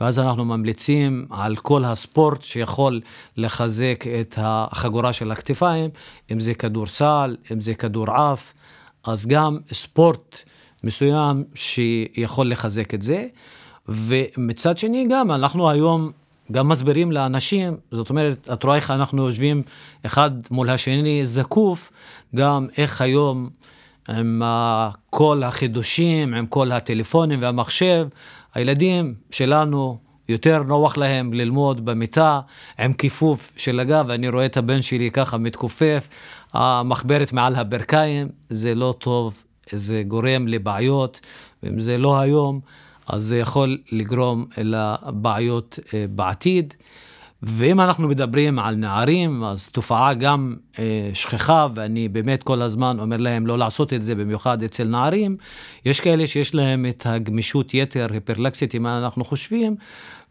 [0.00, 3.00] ואז אנחנו ממליצים על כל הספורט שיכול
[3.36, 5.90] לחזק את החגורה של הכתפיים,
[6.32, 8.52] אם זה כדורסל, אם זה כדור עף,
[9.04, 10.36] אז גם ספורט
[10.84, 13.26] מסוים שיכול לחזק את זה.
[13.88, 16.10] ומצד שני גם, אנחנו היום
[16.52, 19.62] גם מסבירים לאנשים, זאת אומרת, את רואה איך אנחנו יושבים
[20.06, 21.92] אחד מול השני זקוף,
[22.34, 23.50] גם איך היום
[24.08, 24.42] עם
[25.10, 28.08] כל החידושים, עם כל הטלפונים והמחשב,
[28.54, 32.40] הילדים שלנו יותר נוח להם ללמוד במיטה
[32.78, 36.08] עם כיפוף של הגב, אני רואה את הבן שלי ככה מתכופף,
[36.52, 39.42] המחברת מעל הברכיים, זה לא טוב,
[39.72, 41.20] זה גורם לבעיות,
[41.62, 42.60] ואם זה לא היום,
[43.06, 46.74] אז זה יכול לגרום לבעיות אה, בעתיד.
[47.42, 53.16] ואם אנחנו מדברים על נערים, אז תופעה גם אה, שכחה, ואני באמת כל הזמן אומר
[53.16, 55.36] להם לא לעשות את זה, במיוחד אצל נערים.
[55.84, 59.76] יש כאלה שיש להם את הגמישות יתר, היפרלקסית, אם אנחנו חושבים,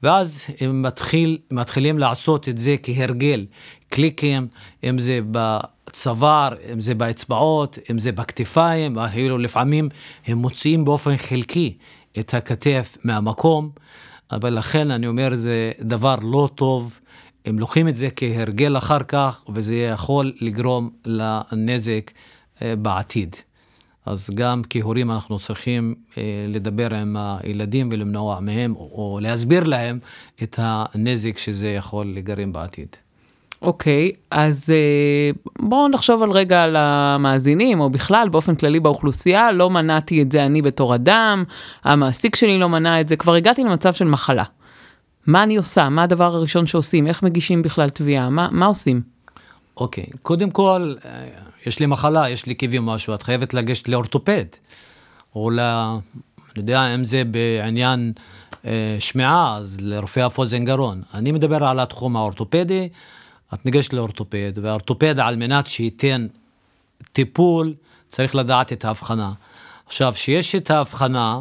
[0.03, 3.45] ואז הם מתחיל, מתחילים לעשות את זה כהרגל,
[3.89, 4.47] קליקים,
[4.83, 9.89] אם זה בצוואר, אם זה באצבעות, אם זה בכתפיים, אפילו לפעמים
[10.25, 11.77] הם מוציאים באופן חלקי
[12.19, 13.69] את הכתף מהמקום.
[14.31, 16.99] אבל לכן אני אומר, זה דבר לא טוב.
[17.45, 22.11] הם לוקחים את זה כהרגל אחר כך, וזה יכול לגרום לנזק
[22.61, 23.35] אה, בעתיד.
[24.05, 29.99] אז גם כהורים אנחנו צריכים אה, לדבר עם הילדים ולמנוע מהם, או להסביר להם
[30.43, 32.95] את הנזק שזה יכול לגרם בעתיד.
[33.61, 39.51] אוקיי, okay, אז uh, בואו נחשוב על רגע על המאזינים, או בכלל, באופן כללי באוכלוסייה,
[39.51, 41.43] לא מנעתי את זה אני בתור אדם,
[41.83, 44.43] המעסיק שלי לא מנע את זה, כבר הגעתי למצב של מחלה.
[45.27, 45.89] מה אני עושה?
[45.89, 47.07] מה הדבר הראשון שעושים?
[47.07, 48.29] איך מגישים בכלל תביעה?
[48.29, 49.01] מה, מה עושים?
[49.77, 50.17] אוקיי, okay.
[50.21, 51.25] קודם כל, אה,
[51.65, 54.45] יש לי מחלה, יש לי כאבים משהו, את חייבת לגשת לאורתופד,
[55.35, 55.59] או ל...
[55.59, 58.13] אני יודע, אם זה בעניין
[58.65, 61.01] אה, שמיעה, אז לרופא אף אוזן גרון.
[61.13, 62.89] אני מדבר על התחום האורתופדי.
[63.55, 66.27] את ניגשת לאורתופד, והאורתופד על מנת שייתן
[67.11, 67.73] טיפול,
[68.07, 69.31] צריך לדעת את ההבחנה.
[69.85, 71.39] עכשיו, כשיש את ההבחנה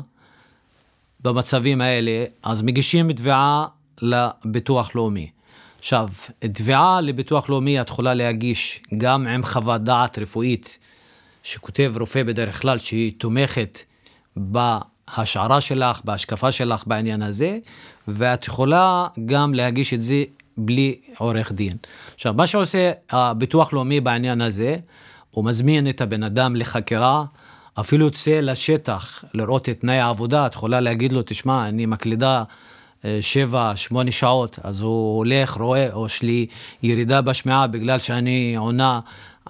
[1.21, 3.67] במצבים האלה, אז מגישים תביעה
[4.03, 5.31] לביטוח לאומי.
[5.79, 10.79] עכשיו, תביעה לביטוח לאומי את יכולה להגיש גם עם חוות דעת רפואית
[11.43, 13.79] שכותב רופא בדרך כלל, שהיא תומכת
[14.37, 17.59] בהשערה שלך, בהשקפה שלך בעניין הזה,
[18.09, 20.25] ואת יכולה גם להגיש את זה
[20.57, 21.73] בלי עורך דין.
[22.15, 24.77] עכשיו, מה שעושה הביטוח לאומי בעניין הזה,
[25.31, 27.25] הוא מזמין את הבן אדם לחקירה,
[27.81, 32.43] אפילו יוצא לשטח לראות את תנאי העבודה, את יכולה להגיד לו, תשמע, אני מקלידה
[33.05, 36.47] אה, שבע, שמונה שעות, אז הוא הולך, רואה, או יש לי
[36.83, 39.01] ירידה בשמיעה בגלל שאני עונה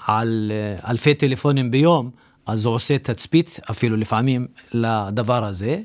[0.07, 2.11] על אה, אלפי טלפונים ביום,
[2.47, 5.81] אז הוא עושה תצפית, אפילו לפעמים, לדבר הזה,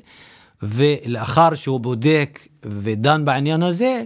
[0.62, 4.02] ולאחר שהוא בודק ודן בעניין הזה,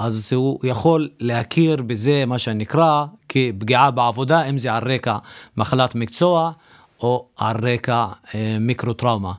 [0.00, 5.16] אז הוא יכול להכיר בזה, מה שנקרא, כפגיעה בעבודה, אם זה על רקע
[5.56, 6.52] מחלת מקצוע
[7.00, 9.32] או על רקע אה, מיקרו-טראומה.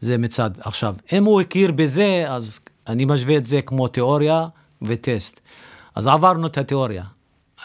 [0.00, 0.50] זה מצד.
[0.60, 4.46] עכשיו, אם הוא הכיר בזה, אז אני משווה את זה כמו תיאוריה
[4.82, 5.40] וטסט.
[5.94, 7.04] אז עברנו את התיאוריה.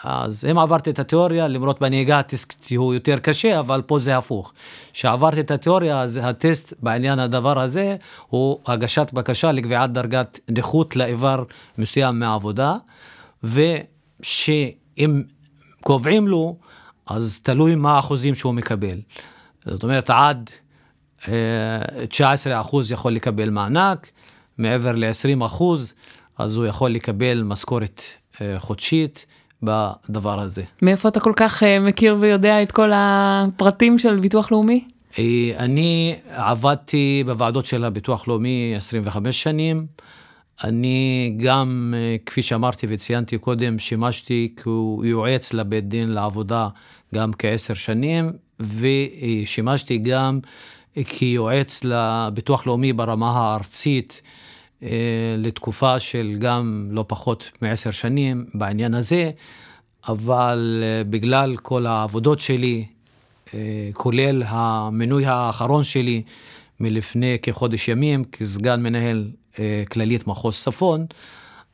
[0.04, 4.52] אז אם עברתי את התיאוריה, למרות בנהיגה הטסט הוא יותר קשה, אבל פה זה הפוך.
[4.92, 11.44] כשעברתי את התיאוריה, אז הטסט בעניין הדבר הזה הוא הגשת בקשה לקביעת דרגת נכות לאיבר
[11.78, 12.76] מסוים מהעבודה,
[13.44, 15.22] ושאם
[15.80, 16.56] קובעים לו,
[17.06, 19.00] אז תלוי מה האחוזים שהוא מקבל.
[19.66, 20.50] זאת אומרת, עד
[21.20, 21.30] 19% אה,
[22.90, 24.10] יכול לקבל מענק,
[24.58, 25.62] מעבר ל-20%,
[26.38, 28.02] אז הוא יכול לקבל משכורת
[28.40, 29.26] אה, חודשית.
[29.62, 30.62] בדבר הזה.
[30.82, 34.84] מאיפה אתה כל כך uh, מכיר ויודע את כל הפרטים של ביטוח לאומי?
[35.18, 39.86] אה, אני עבדתי בוועדות של הביטוח לאומי 25 שנים.
[40.64, 46.68] אני גם, אה, כפי שאמרתי וציינתי קודם, שימשתי כיועץ לבית דין לעבודה
[47.14, 50.40] גם כעשר שנים, ושימשתי גם
[51.06, 54.51] כיועץ לביטוח לאומי ברמה הארצית אה,
[55.38, 59.30] לתקופה של גם לא פחות מעשר שנים בעניין הזה,
[60.08, 62.84] אבל אה, בגלל כל העבודות שלי,
[63.54, 66.22] אה, כולל המינוי האחרון שלי
[66.80, 69.30] מלפני כחודש ימים כסגן מנהל
[69.90, 71.06] כללית מחוז צפון,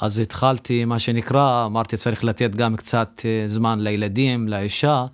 [0.00, 5.06] אז התחלתי, מה שנקרא, אמרתי צריך לתת גם קצת זמן לילדים, לאישה,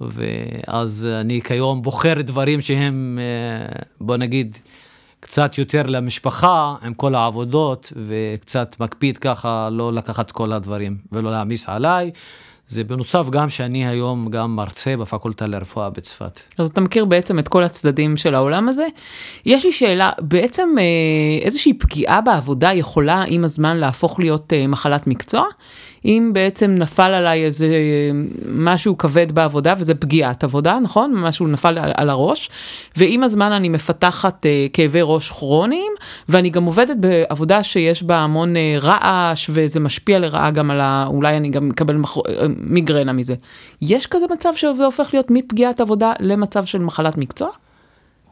[0.00, 3.18] ואז אני כיום בוחר דברים שהם,
[4.00, 4.58] בוא נגיד,
[5.20, 11.68] קצת יותר למשפחה עם כל העבודות, וקצת מקפיד ככה לא לקחת כל הדברים ולא להעמיס
[11.68, 12.10] עליי.
[12.68, 16.40] זה בנוסף גם שאני היום גם מרצה בפקולטה לרפואה בצפת.
[16.58, 18.86] אז אתה מכיר בעצם את כל הצדדים של העולם הזה.
[19.46, 20.84] יש לי שאלה, בעצם אה,
[21.44, 25.44] איזושהי פגיעה בעבודה יכולה עם הזמן להפוך להיות אה, מחלת מקצוע?
[26.04, 27.68] אם בעצם נפל עליי איזה
[28.52, 31.14] משהו כבד בעבודה, וזה פגיעת עבודה, נכון?
[31.14, 32.50] משהו נפל על, על הראש,
[32.96, 35.92] ועם הזמן אני מפתחת אה, כאבי ראש כרוניים,
[36.28, 41.04] ואני גם עובדת בעבודה שיש בה המון אה, רעש, וזה משפיע לרעה גם על ה...
[41.06, 42.16] אולי אני גם מקבל מח...
[42.16, 43.34] אה, מיגרנה מזה.
[43.82, 47.48] יש כזה מצב שזה הופך להיות מפגיעת עבודה למצב של מחלת מקצוע?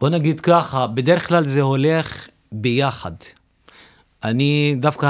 [0.00, 3.12] בוא נגיד ככה, בדרך כלל זה הולך ביחד.
[4.26, 5.06] אני דווקא,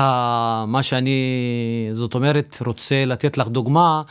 [0.66, 1.20] מה שאני,
[1.92, 4.02] זאת אומרת, רוצה לתת לך דוגמה,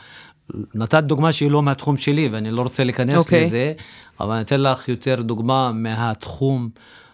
[0.74, 3.24] נתת דוגמה שהיא לא מהתחום שלי, ואני לא רוצה להיכנס okay.
[3.24, 3.42] אוקיי.
[3.42, 3.72] לזה,
[4.20, 6.68] אבל אני אתן לך יותר דוגמה מהתחום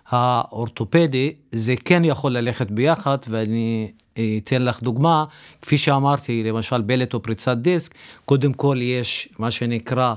[0.08, 3.90] האורתופדי, זה כן יכול ללכת ביחד, ואני
[4.38, 5.24] אתן לך דוגמה,
[5.62, 10.14] כפי שאמרתי, למשל בלט או פריצת דיסק, קודם כל יש מה שנקרא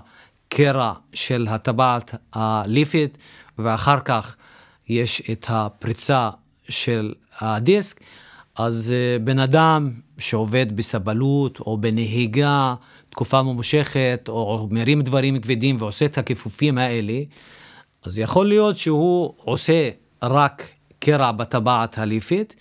[0.49, 3.17] קרע של הטבעת הליפית,
[3.59, 4.35] ואחר כך
[4.89, 6.29] יש את הפריצה
[6.69, 7.99] של הדיסק,
[8.55, 12.75] אז אה, בן אדם שעובד בסבלות או בנהיגה
[13.09, 17.19] תקופה ממושכת, או מרים דברים כבדים ועושה את הכיפופים האלה,
[18.05, 19.89] אז יכול להיות שהוא עושה
[20.23, 22.55] רק קרע בטבעת הליפית,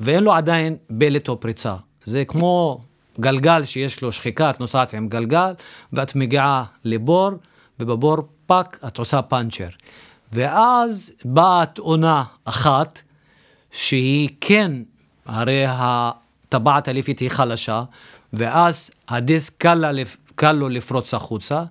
[0.00, 1.74] ואין לו עדיין בלט או פריצה.
[2.04, 2.80] זה כמו
[3.20, 5.52] גלגל שיש לו שחיקה, את נוסעת עם גלגל,
[5.92, 7.30] ואת מגיעה לבור,
[7.80, 9.68] ובבור פאק, את עושה פאנצ'ר.
[10.32, 13.02] ואז באה תאונה אחת,
[13.72, 14.72] שהיא כן,
[15.26, 17.82] הרי הטבעת הליפית היא חלשה,
[18.32, 20.02] ואז הדיסק קל,
[20.34, 21.64] קל לו לפרוץ החוצה,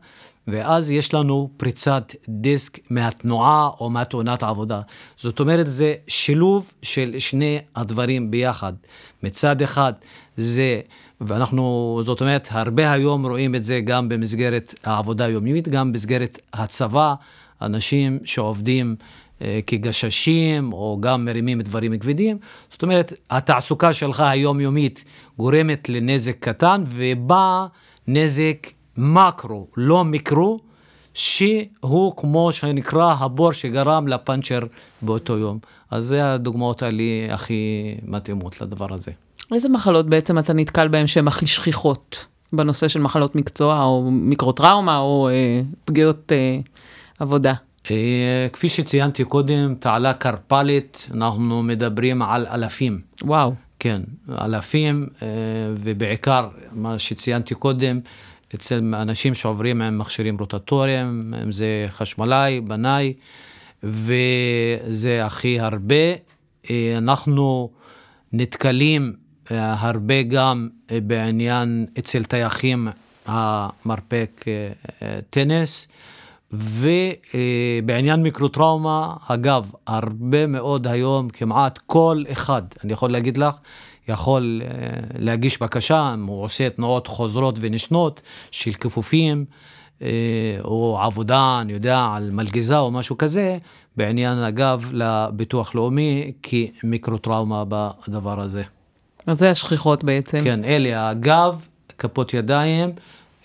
[0.47, 4.81] ואז יש לנו פריצת דיסק מהתנועה או מהתאונת העבודה.
[5.17, 8.73] זאת אומרת, זה שילוב של שני הדברים ביחד.
[9.23, 9.93] מצד אחד
[10.37, 10.81] זה,
[11.21, 17.13] ואנחנו, זאת אומרת, הרבה היום רואים את זה גם במסגרת העבודה היומיומית, גם במסגרת הצבא,
[17.61, 18.95] אנשים שעובדים
[19.67, 22.37] כגששים, או גם מרימים דברים כבדים.
[22.71, 25.03] זאת אומרת, התעסוקה שלך היומיומית
[25.37, 27.65] גורמת לנזק קטן, ובא
[28.07, 30.59] נזק מקרו, לא מיקרו,
[31.13, 34.59] שהוא כמו שנקרא הבור שגרם לפאנצ'ר
[35.01, 35.59] באותו יום.
[35.91, 39.11] אז זה הדוגמאות האלה הכי מתאימות לדבר הזה.
[39.51, 44.97] איזה מחלות בעצם אתה נתקל בהן שהן הכי שכיחות בנושא של מחלות מקצוע, או מיקרוטראומה,
[44.97, 46.55] או אה, פגיעות אה,
[47.19, 47.53] עבודה?
[47.91, 53.01] אה, כפי שציינתי קודם, תעלה קרפלית, אנחנו מדברים על אלפים.
[53.21, 53.53] וואו.
[53.79, 54.01] כן,
[54.41, 55.27] אלפים, אה,
[55.77, 57.99] ובעיקר, מה שציינתי קודם,
[58.55, 63.13] אצל אנשים שעוברים עם מכשירים רוטטוריים, אם זה חשמלאי, בנאי,
[63.83, 65.95] וזה הכי הרבה.
[66.69, 67.69] אה, אנחנו
[68.33, 69.13] נתקלים
[69.49, 72.87] הרבה גם בעניין אצל טייחים
[73.25, 74.45] המרפק
[75.29, 75.87] טניס.
[76.51, 83.55] ובעניין מיקרוטראומה, אגב, הרבה מאוד היום, כמעט כל אחד, אני יכול להגיד לך,
[84.07, 84.69] יכול אה,
[85.19, 89.45] להגיש בקשה, אם הוא עושה תנועות חוזרות ונשנות של כיפופים,
[90.01, 90.07] אה,
[90.63, 93.57] או עבודה, אני יודע, על מלגזה או משהו כזה,
[93.97, 98.63] בעניין, אגב, לביטוח לאומי, כמיקרוטראומה בדבר הזה.
[99.25, 100.43] אז זה השכיחות בעצם.
[100.43, 101.65] כן, אלה הגב,
[101.97, 102.91] כפות ידיים,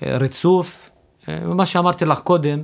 [0.03, 0.89] אה, ריצוף,
[1.45, 2.63] מה שאמרתי לך קודם,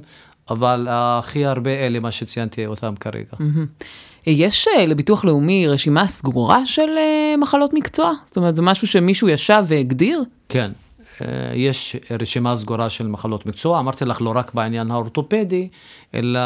[0.51, 3.37] אבל הכי הרבה אלה מה שציינתי אותם כרגע.
[4.27, 8.13] יש אה, לביטוח לאומי רשימה סגורה של אה, מחלות מקצוע?
[8.27, 10.23] זאת אומרת, זה משהו שמישהו ישב והגדיר?
[10.49, 10.71] כן,
[11.21, 13.79] אה, יש רשימה סגורה של מחלות מקצוע.
[13.79, 15.69] אמרתי לך לא רק בעניין האורתופדי,
[16.15, 16.41] אלא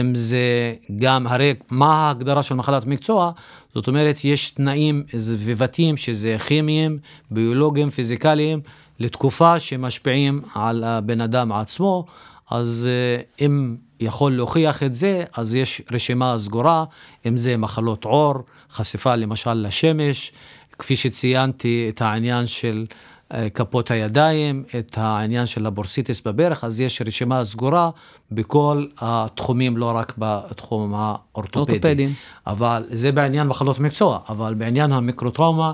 [0.00, 3.30] אם זה גם, הרי מה ההגדרה של מחלת מקצוע?
[3.74, 6.98] זאת אומרת, יש תנאים סביבתיים שזה כימיים,
[7.30, 8.60] ביולוגיים, פיזיקליים,
[9.00, 12.04] לתקופה שמשפיעים על הבן אדם עצמו.
[12.50, 16.84] אז אה, אם יכול להוכיח את זה, אז יש רשימה סגורה,
[17.26, 18.34] אם זה מחלות עור,
[18.70, 20.32] חשיפה למשל לשמש,
[20.78, 22.86] כפי שציינתי את העניין של
[23.34, 27.90] אה, כפות הידיים, את העניין של הבורסיטיס בברך, אז יש רשימה סגורה
[28.30, 32.08] בכל התחומים, לא רק בתחום האורתופדי.
[32.46, 35.72] אבל זה בעניין מחלות מקצוע, אבל בעניין המיקרוטראומה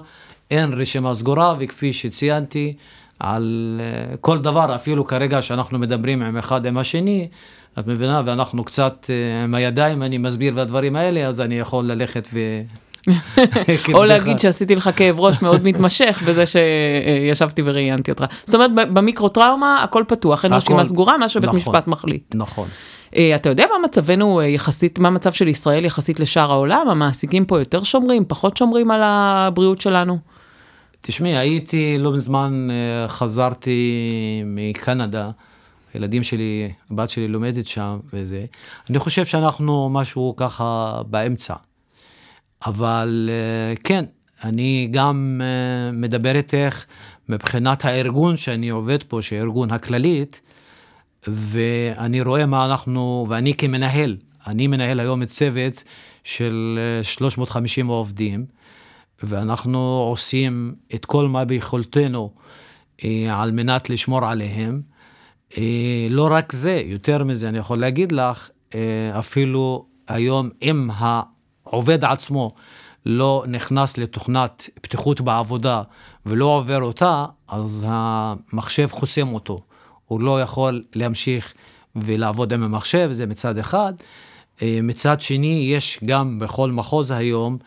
[0.50, 2.74] אין רשימה סגורה, וכפי שציינתי,
[3.20, 7.28] על אה, כל דבר, אפילו כרגע שאנחנו מדברים עם אחד עם השני,
[7.78, 12.28] את מבינה, ואנחנו קצת אה, עם הידיים, אני מסביר והדברים האלה, אז אני יכול ללכת
[12.34, 12.40] ו...
[13.94, 18.24] או להגיד שעשיתי לך כאב ראש מאוד מתמשך בזה שישבתי וראיינתי אותך.
[18.44, 22.34] זאת אומרת, במיקרו-טראומה הכל פתוח, אין רשימה סגורה, מה שבית נכון, משפט מחליט.
[22.34, 22.68] נכון.
[23.16, 26.88] אה, אתה יודע מה מצבנו יחסית, מה המצב של ישראל יחסית לשאר העולם?
[26.88, 30.18] המעסיקים פה יותר שומרים, פחות שומרים על הבריאות שלנו?
[31.00, 35.30] תשמעי, הייתי לא מזמן, אה, חזרתי מקנדה,
[35.94, 38.44] הילדים שלי, הבת שלי לומדת שם וזה.
[38.90, 41.54] אני חושב שאנחנו משהו ככה באמצע.
[42.66, 44.04] אבל אה, כן,
[44.44, 46.84] אני גם uh, מדבר איתך
[47.28, 50.40] מבחינת הארגון שאני עובד פה, שארגון הכללית,
[51.26, 55.84] ואני רואה מה אנחנו, ואני כמנהל, אני מנהל היום את צוות
[56.24, 58.44] של 350 עובדים,
[59.22, 62.32] ואנחנו עושים את כל מה ביכולתנו
[63.04, 64.82] אה, על מנת לשמור עליהם.
[65.58, 72.04] אה, לא רק זה, יותר מזה, אני יכול להגיד לך, אה, אפילו היום, אם העובד
[72.04, 72.54] עצמו
[73.06, 75.82] לא נכנס לתוכנת בטיחות בעבודה
[76.26, 79.62] ולא עובר אותה, אז המחשב חוסם אותו.
[80.04, 81.54] הוא לא יכול להמשיך
[81.96, 83.92] ולעבוד עם המחשב, זה מצד אחד.
[84.62, 87.58] מצד שני, יש גם בכל מחוז היום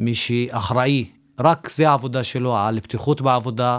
[0.00, 1.04] מי שאחראי,
[1.40, 3.78] רק זה העבודה שלו, על בטיחות בעבודה,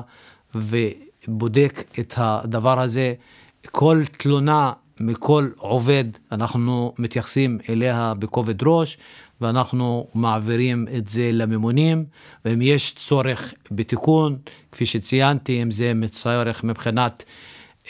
[0.55, 3.13] ובודק את הדבר הזה.
[3.72, 8.97] כל תלונה מכל עובד, אנחנו מתייחסים אליה בכובד ראש,
[9.41, 12.05] ואנחנו מעבירים את זה לממונים,
[12.45, 14.38] ואם יש צורך בתיקון,
[14.72, 17.24] כפי שציינתי, אם זה צורך מבחינת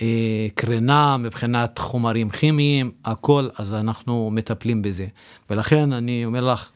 [0.02, 5.08] אה, קרינה, מבחינת חומרים כימיים, הכל, אז אנחנו מטפלים בזה.
[5.50, 6.70] ולכן אני אומר לך,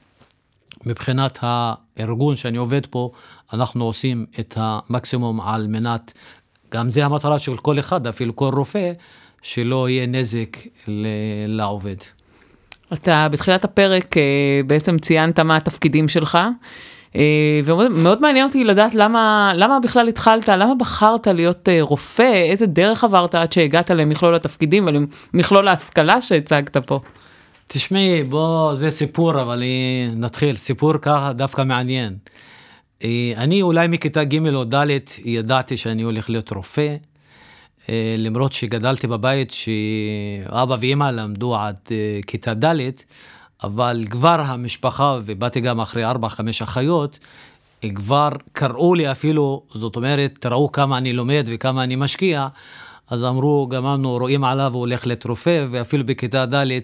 [0.86, 3.12] מבחינת הארגון שאני עובד פה,
[3.54, 6.14] אנחנו עושים את המקסימום על מנת,
[6.74, 8.92] גם זה המטרה של כל אחד, אפילו כל רופא,
[9.42, 10.58] שלא יהיה נזק
[11.48, 11.96] לעובד.
[12.94, 16.38] אתה בתחילת הפרק אה, בעצם ציינת מה התפקידים שלך.
[17.16, 22.66] אה, ומאוד מעניין אותי לדעת למה, למה בכלל התחלת, למה בחרת להיות אה, רופא, איזה
[22.66, 27.00] דרך עברת עד שהגעת למכלול התפקידים ולמכלול ההשכלה שהצגת פה.
[27.68, 29.64] תשמעי, בוא, זה סיפור, אבל
[30.16, 30.56] נתחיל.
[30.56, 32.18] סיפור ככה דווקא מעניין.
[33.04, 34.88] אה, אני אולי מכיתה ג' או ד'
[35.26, 36.96] ידעתי שאני הולך להיות רופא,
[38.18, 41.80] למרות שגדלתי בבית שאבא ואמא למדו עד
[42.28, 42.90] כיתה ד',
[43.64, 47.20] אבל כבר המשפחה, ובאתי גם אחרי ארבע, חמש אחיות,
[47.96, 52.48] כבר קראו לי אפילו, זאת אומרת, ראו כמה אני לומד וכמה אני משקיע,
[53.10, 56.80] אז אמרו, גמרנו, רואים עליו, הוא הולך להיות רופא, ואפילו בכיתה ד',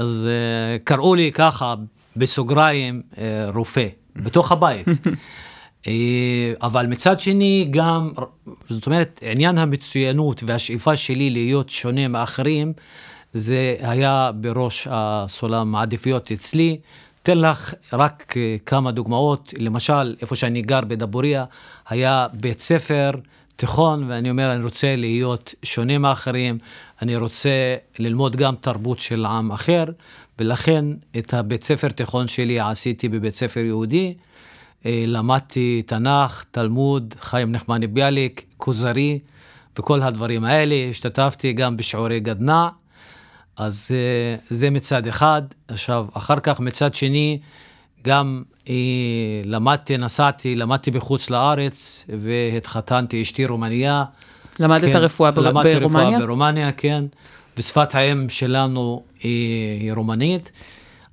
[0.00, 1.74] אז uh, קראו לי ככה,
[2.16, 3.18] בסוגריים, uh,
[3.54, 3.86] רופא,
[4.16, 4.86] בתוך הבית.
[4.88, 5.88] uh,
[6.66, 8.10] אבל מצד שני, גם,
[8.70, 12.72] זאת אומרת, עניין המצוינות והשאיפה שלי להיות שונה מאחרים,
[13.34, 16.78] זה היה בראש הסולם העדיפויות אצלי.
[17.22, 21.44] אתן לך רק אה, כמה דוגמאות, למשל, איפה שאני גר בדבוריה,
[21.88, 23.10] היה בית ספר
[23.60, 26.58] תיכון, ואני אומר, אני רוצה להיות שונה מאחרים,
[27.02, 29.84] אני רוצה ללמוד גם תרבות של עם אחר,
[30.38, 30.84] ולכן
[31.18, 34.14] את הבית ספר תיכון שלי עשיתי בבית ספר יהודי.
[34.86, 39.18] אה, למדתי תנ"ך, תלמוד, חיים נחמני ביאליק, כוזרי
[39.78, 40.74] וכל הדברים האלה.
[40.90, 42.68] השתתפתי גם בשיעורי גדנ"ע.
[43.56, 45.42] אז אה, זה מצד אחד.
[45.68, 47.40] עכשיו, אחר כך מצד שני,
[48.04, 48.42] גם
[49.44, 54.04] למדתי, נסעתי, למדתי בחוץ לארץ והתחתנתי, אשתי רומניה.
[54.60, 55.52] למדת כן, רפואה ברומניה?
[55.52, 57.04] למדתי רפואה ברומניה, כן.
[57.56, 60.52] ושפת האם שלנו היא רומנית.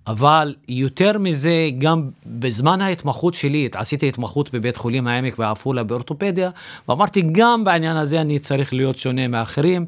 [0.08, 6.50] אבל יותר מזה, גם בזמן ההתמחות שלי, עשיתי התמחות בבית חולים העמק בעפולה באורתופדיה,
[6.90, 9.86] ואמרתי, גם בעניין הזה אני צריך להיות שונה מאחרים.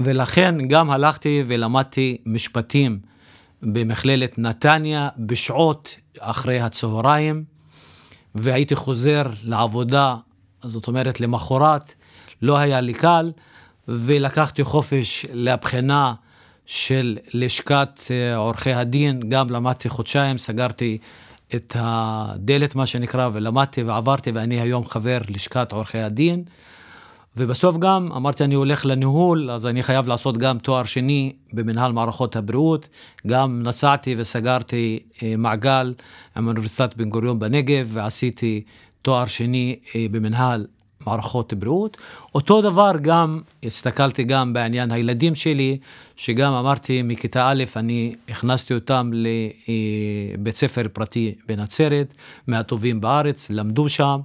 [0.00, 2.98] ולכן גם הלכתי ולמדתי משפטים
[3.62, 7.44] במכללת נתניה בשעות אחרי הצהריים,
[8.34, 10.16] והייתי חוזר לעבודה,
[10.62, 11.94] זאת אומרת למחרת,
[12.42, 13.32] לא היה לי קל,
[13.88, 16.14] ולקחתי חופש לבחינה
[16.66, 20.98] של לשכת אה, עורכי הדין, גם למדתי חודשיים, סגרתי
[21.54, 26.44] את הדלת, מה שנקרא, ולמדתי ועברתי, ואני היום חבר לשכת עורכי הדין.
[27.36, 32.36] ובסוף גם אמרתי אני הולך לניהול, אז אני חייב לעשות גם תואר שני במנהל מערכות
[32.36, 32.88] הבריאות.
[33.26, 35.94] גם נסעתי וסגרתי אה, מעגל
[36.36, 38.62] עם אוניברסיטת בן גוריון בנגב ועשיתי
[39.02, 40.66] תואר שני אה, במנהל
[41.06, 41.96] מערכות בריאות.
[42.34, 45.78] אותו דבר גם, הסתכלתי גם בעניין הילדים שלי,
[46.16, 49.10] שגם אמרתי מכיתה א', אני הכנסתי אותם
[50.34, 52.14] לבית ספר פרטי בנצרת,
[52.46, 54.20] מהטובים בארץ, למדו שם.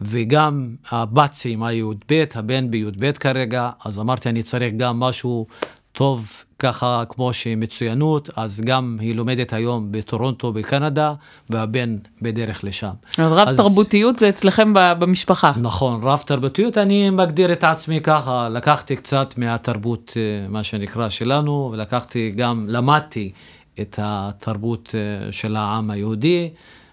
[0.00, 5.46] וגם הבת סיימה י"ב, הבן בי"ב כרגע, אז אמרתי, אני צריך גם משהו
[5.92, 11.14] טוב ככה כמו שמצוינות, אז גם היא לומדת היום בטורונטו בקנדה,
[11.50, 12.90] והבן בדרך לשם.
[13.18, 15.52] רב אז, תרבותיות זה אצלכם במשפחה.
[15.56, 21.70] נכון, רב תרבותיות, אני מגדיר את עצמי ככה, לקחתי קצת מהתרבות, אה, מה שנקרא, שלנו,
[21.72, 23.32] ולקחתי גם, למדתי
[23.80, 26.50] את התרבות אה, של העם היהודי.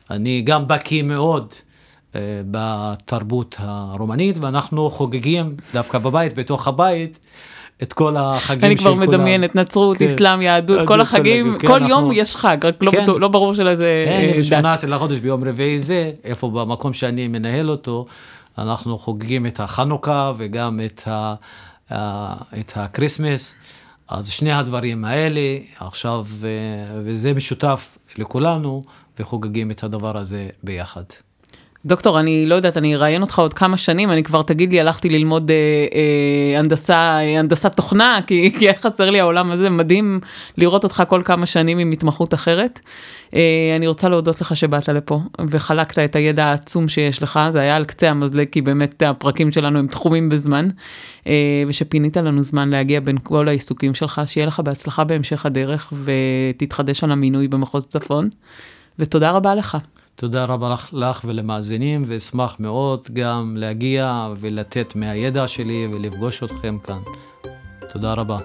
[0.09, 1.53] אני גם בקיא מאוד.
[2.51, 7.19] בתרבות הרומנית, ואנחנו חוגגים דווקא בבית, בתוך הבית,
[7.83, 9.07] את כל החגים אני של כבר כולם.
[9.09, 10.05] מדמיינת, נצרות, כן.
[10.05, 13.03] אסלאם, יהדות, כל החגים, כן, כל אנחנו- יום יש חג, רק לא כן.
[13.03, 14.65] בטוח- לא ברור של איזה כן, אה, דת.
[14.83, 18.05] ב-18 לחודש ביום רביעי זה, איפה במקום שאני מנהל אותו,
[18.57, 21.33] אנחנו חוגגים את החנוכה וגם את, ה,
[21.93, 23.55] ה, את הקריסמס.
[24.07, 25.41] אז שני הדברים האלה,
[25.79, 26.49] עכשיו, אה,
[27.03, 28.83] וזה משותף לכולנו,
[29.19, 31.03] וחוגגים את הדבר הזה ביחד.
[31.85, 35.09] דוקטור, אני לא יודעת, אני אראיין אותך עוד כמה שנים, אני כבר תגיד לי, הלכתי
[35.09, 40.19] ללמוד אה, אה, הנדסה, אה, הנדסת תוכנה, כי, כי היה חסר לי העולם הזה, מדהים
[40.57, 42.79] לראות אותך כל כמה שנים עם התמחות אחרת.
[43.35, 45.19] אה, אני רוצה להודות לך שבאת לפה,
[45.49, 49.79] וחלקת את הידע העצום שיש לך, זה היה על קצה המזלג, כי באמת הפרקים שלנו
[49.79, 50.67] הם תחומים בזמן,
[51.27, 57.03] אה, ושפינית לנו זמן להגיע בין כל העיסוקים שלך, שיהיה לך בהצלחה בהמשך הדרך, ותתחדש
[57.03, 58.29] על המינוי במחוז צפון,
[58.99, 59.77] ותודה רבה לך.
[60.15, 66.99] תודה רבה לך, לך ולמאזינים, ואשמח מאוד גם להגיע ולתת מהידע שלי ולפגוש אתכם כאן.
[67.93, 68.39] תודה רבה.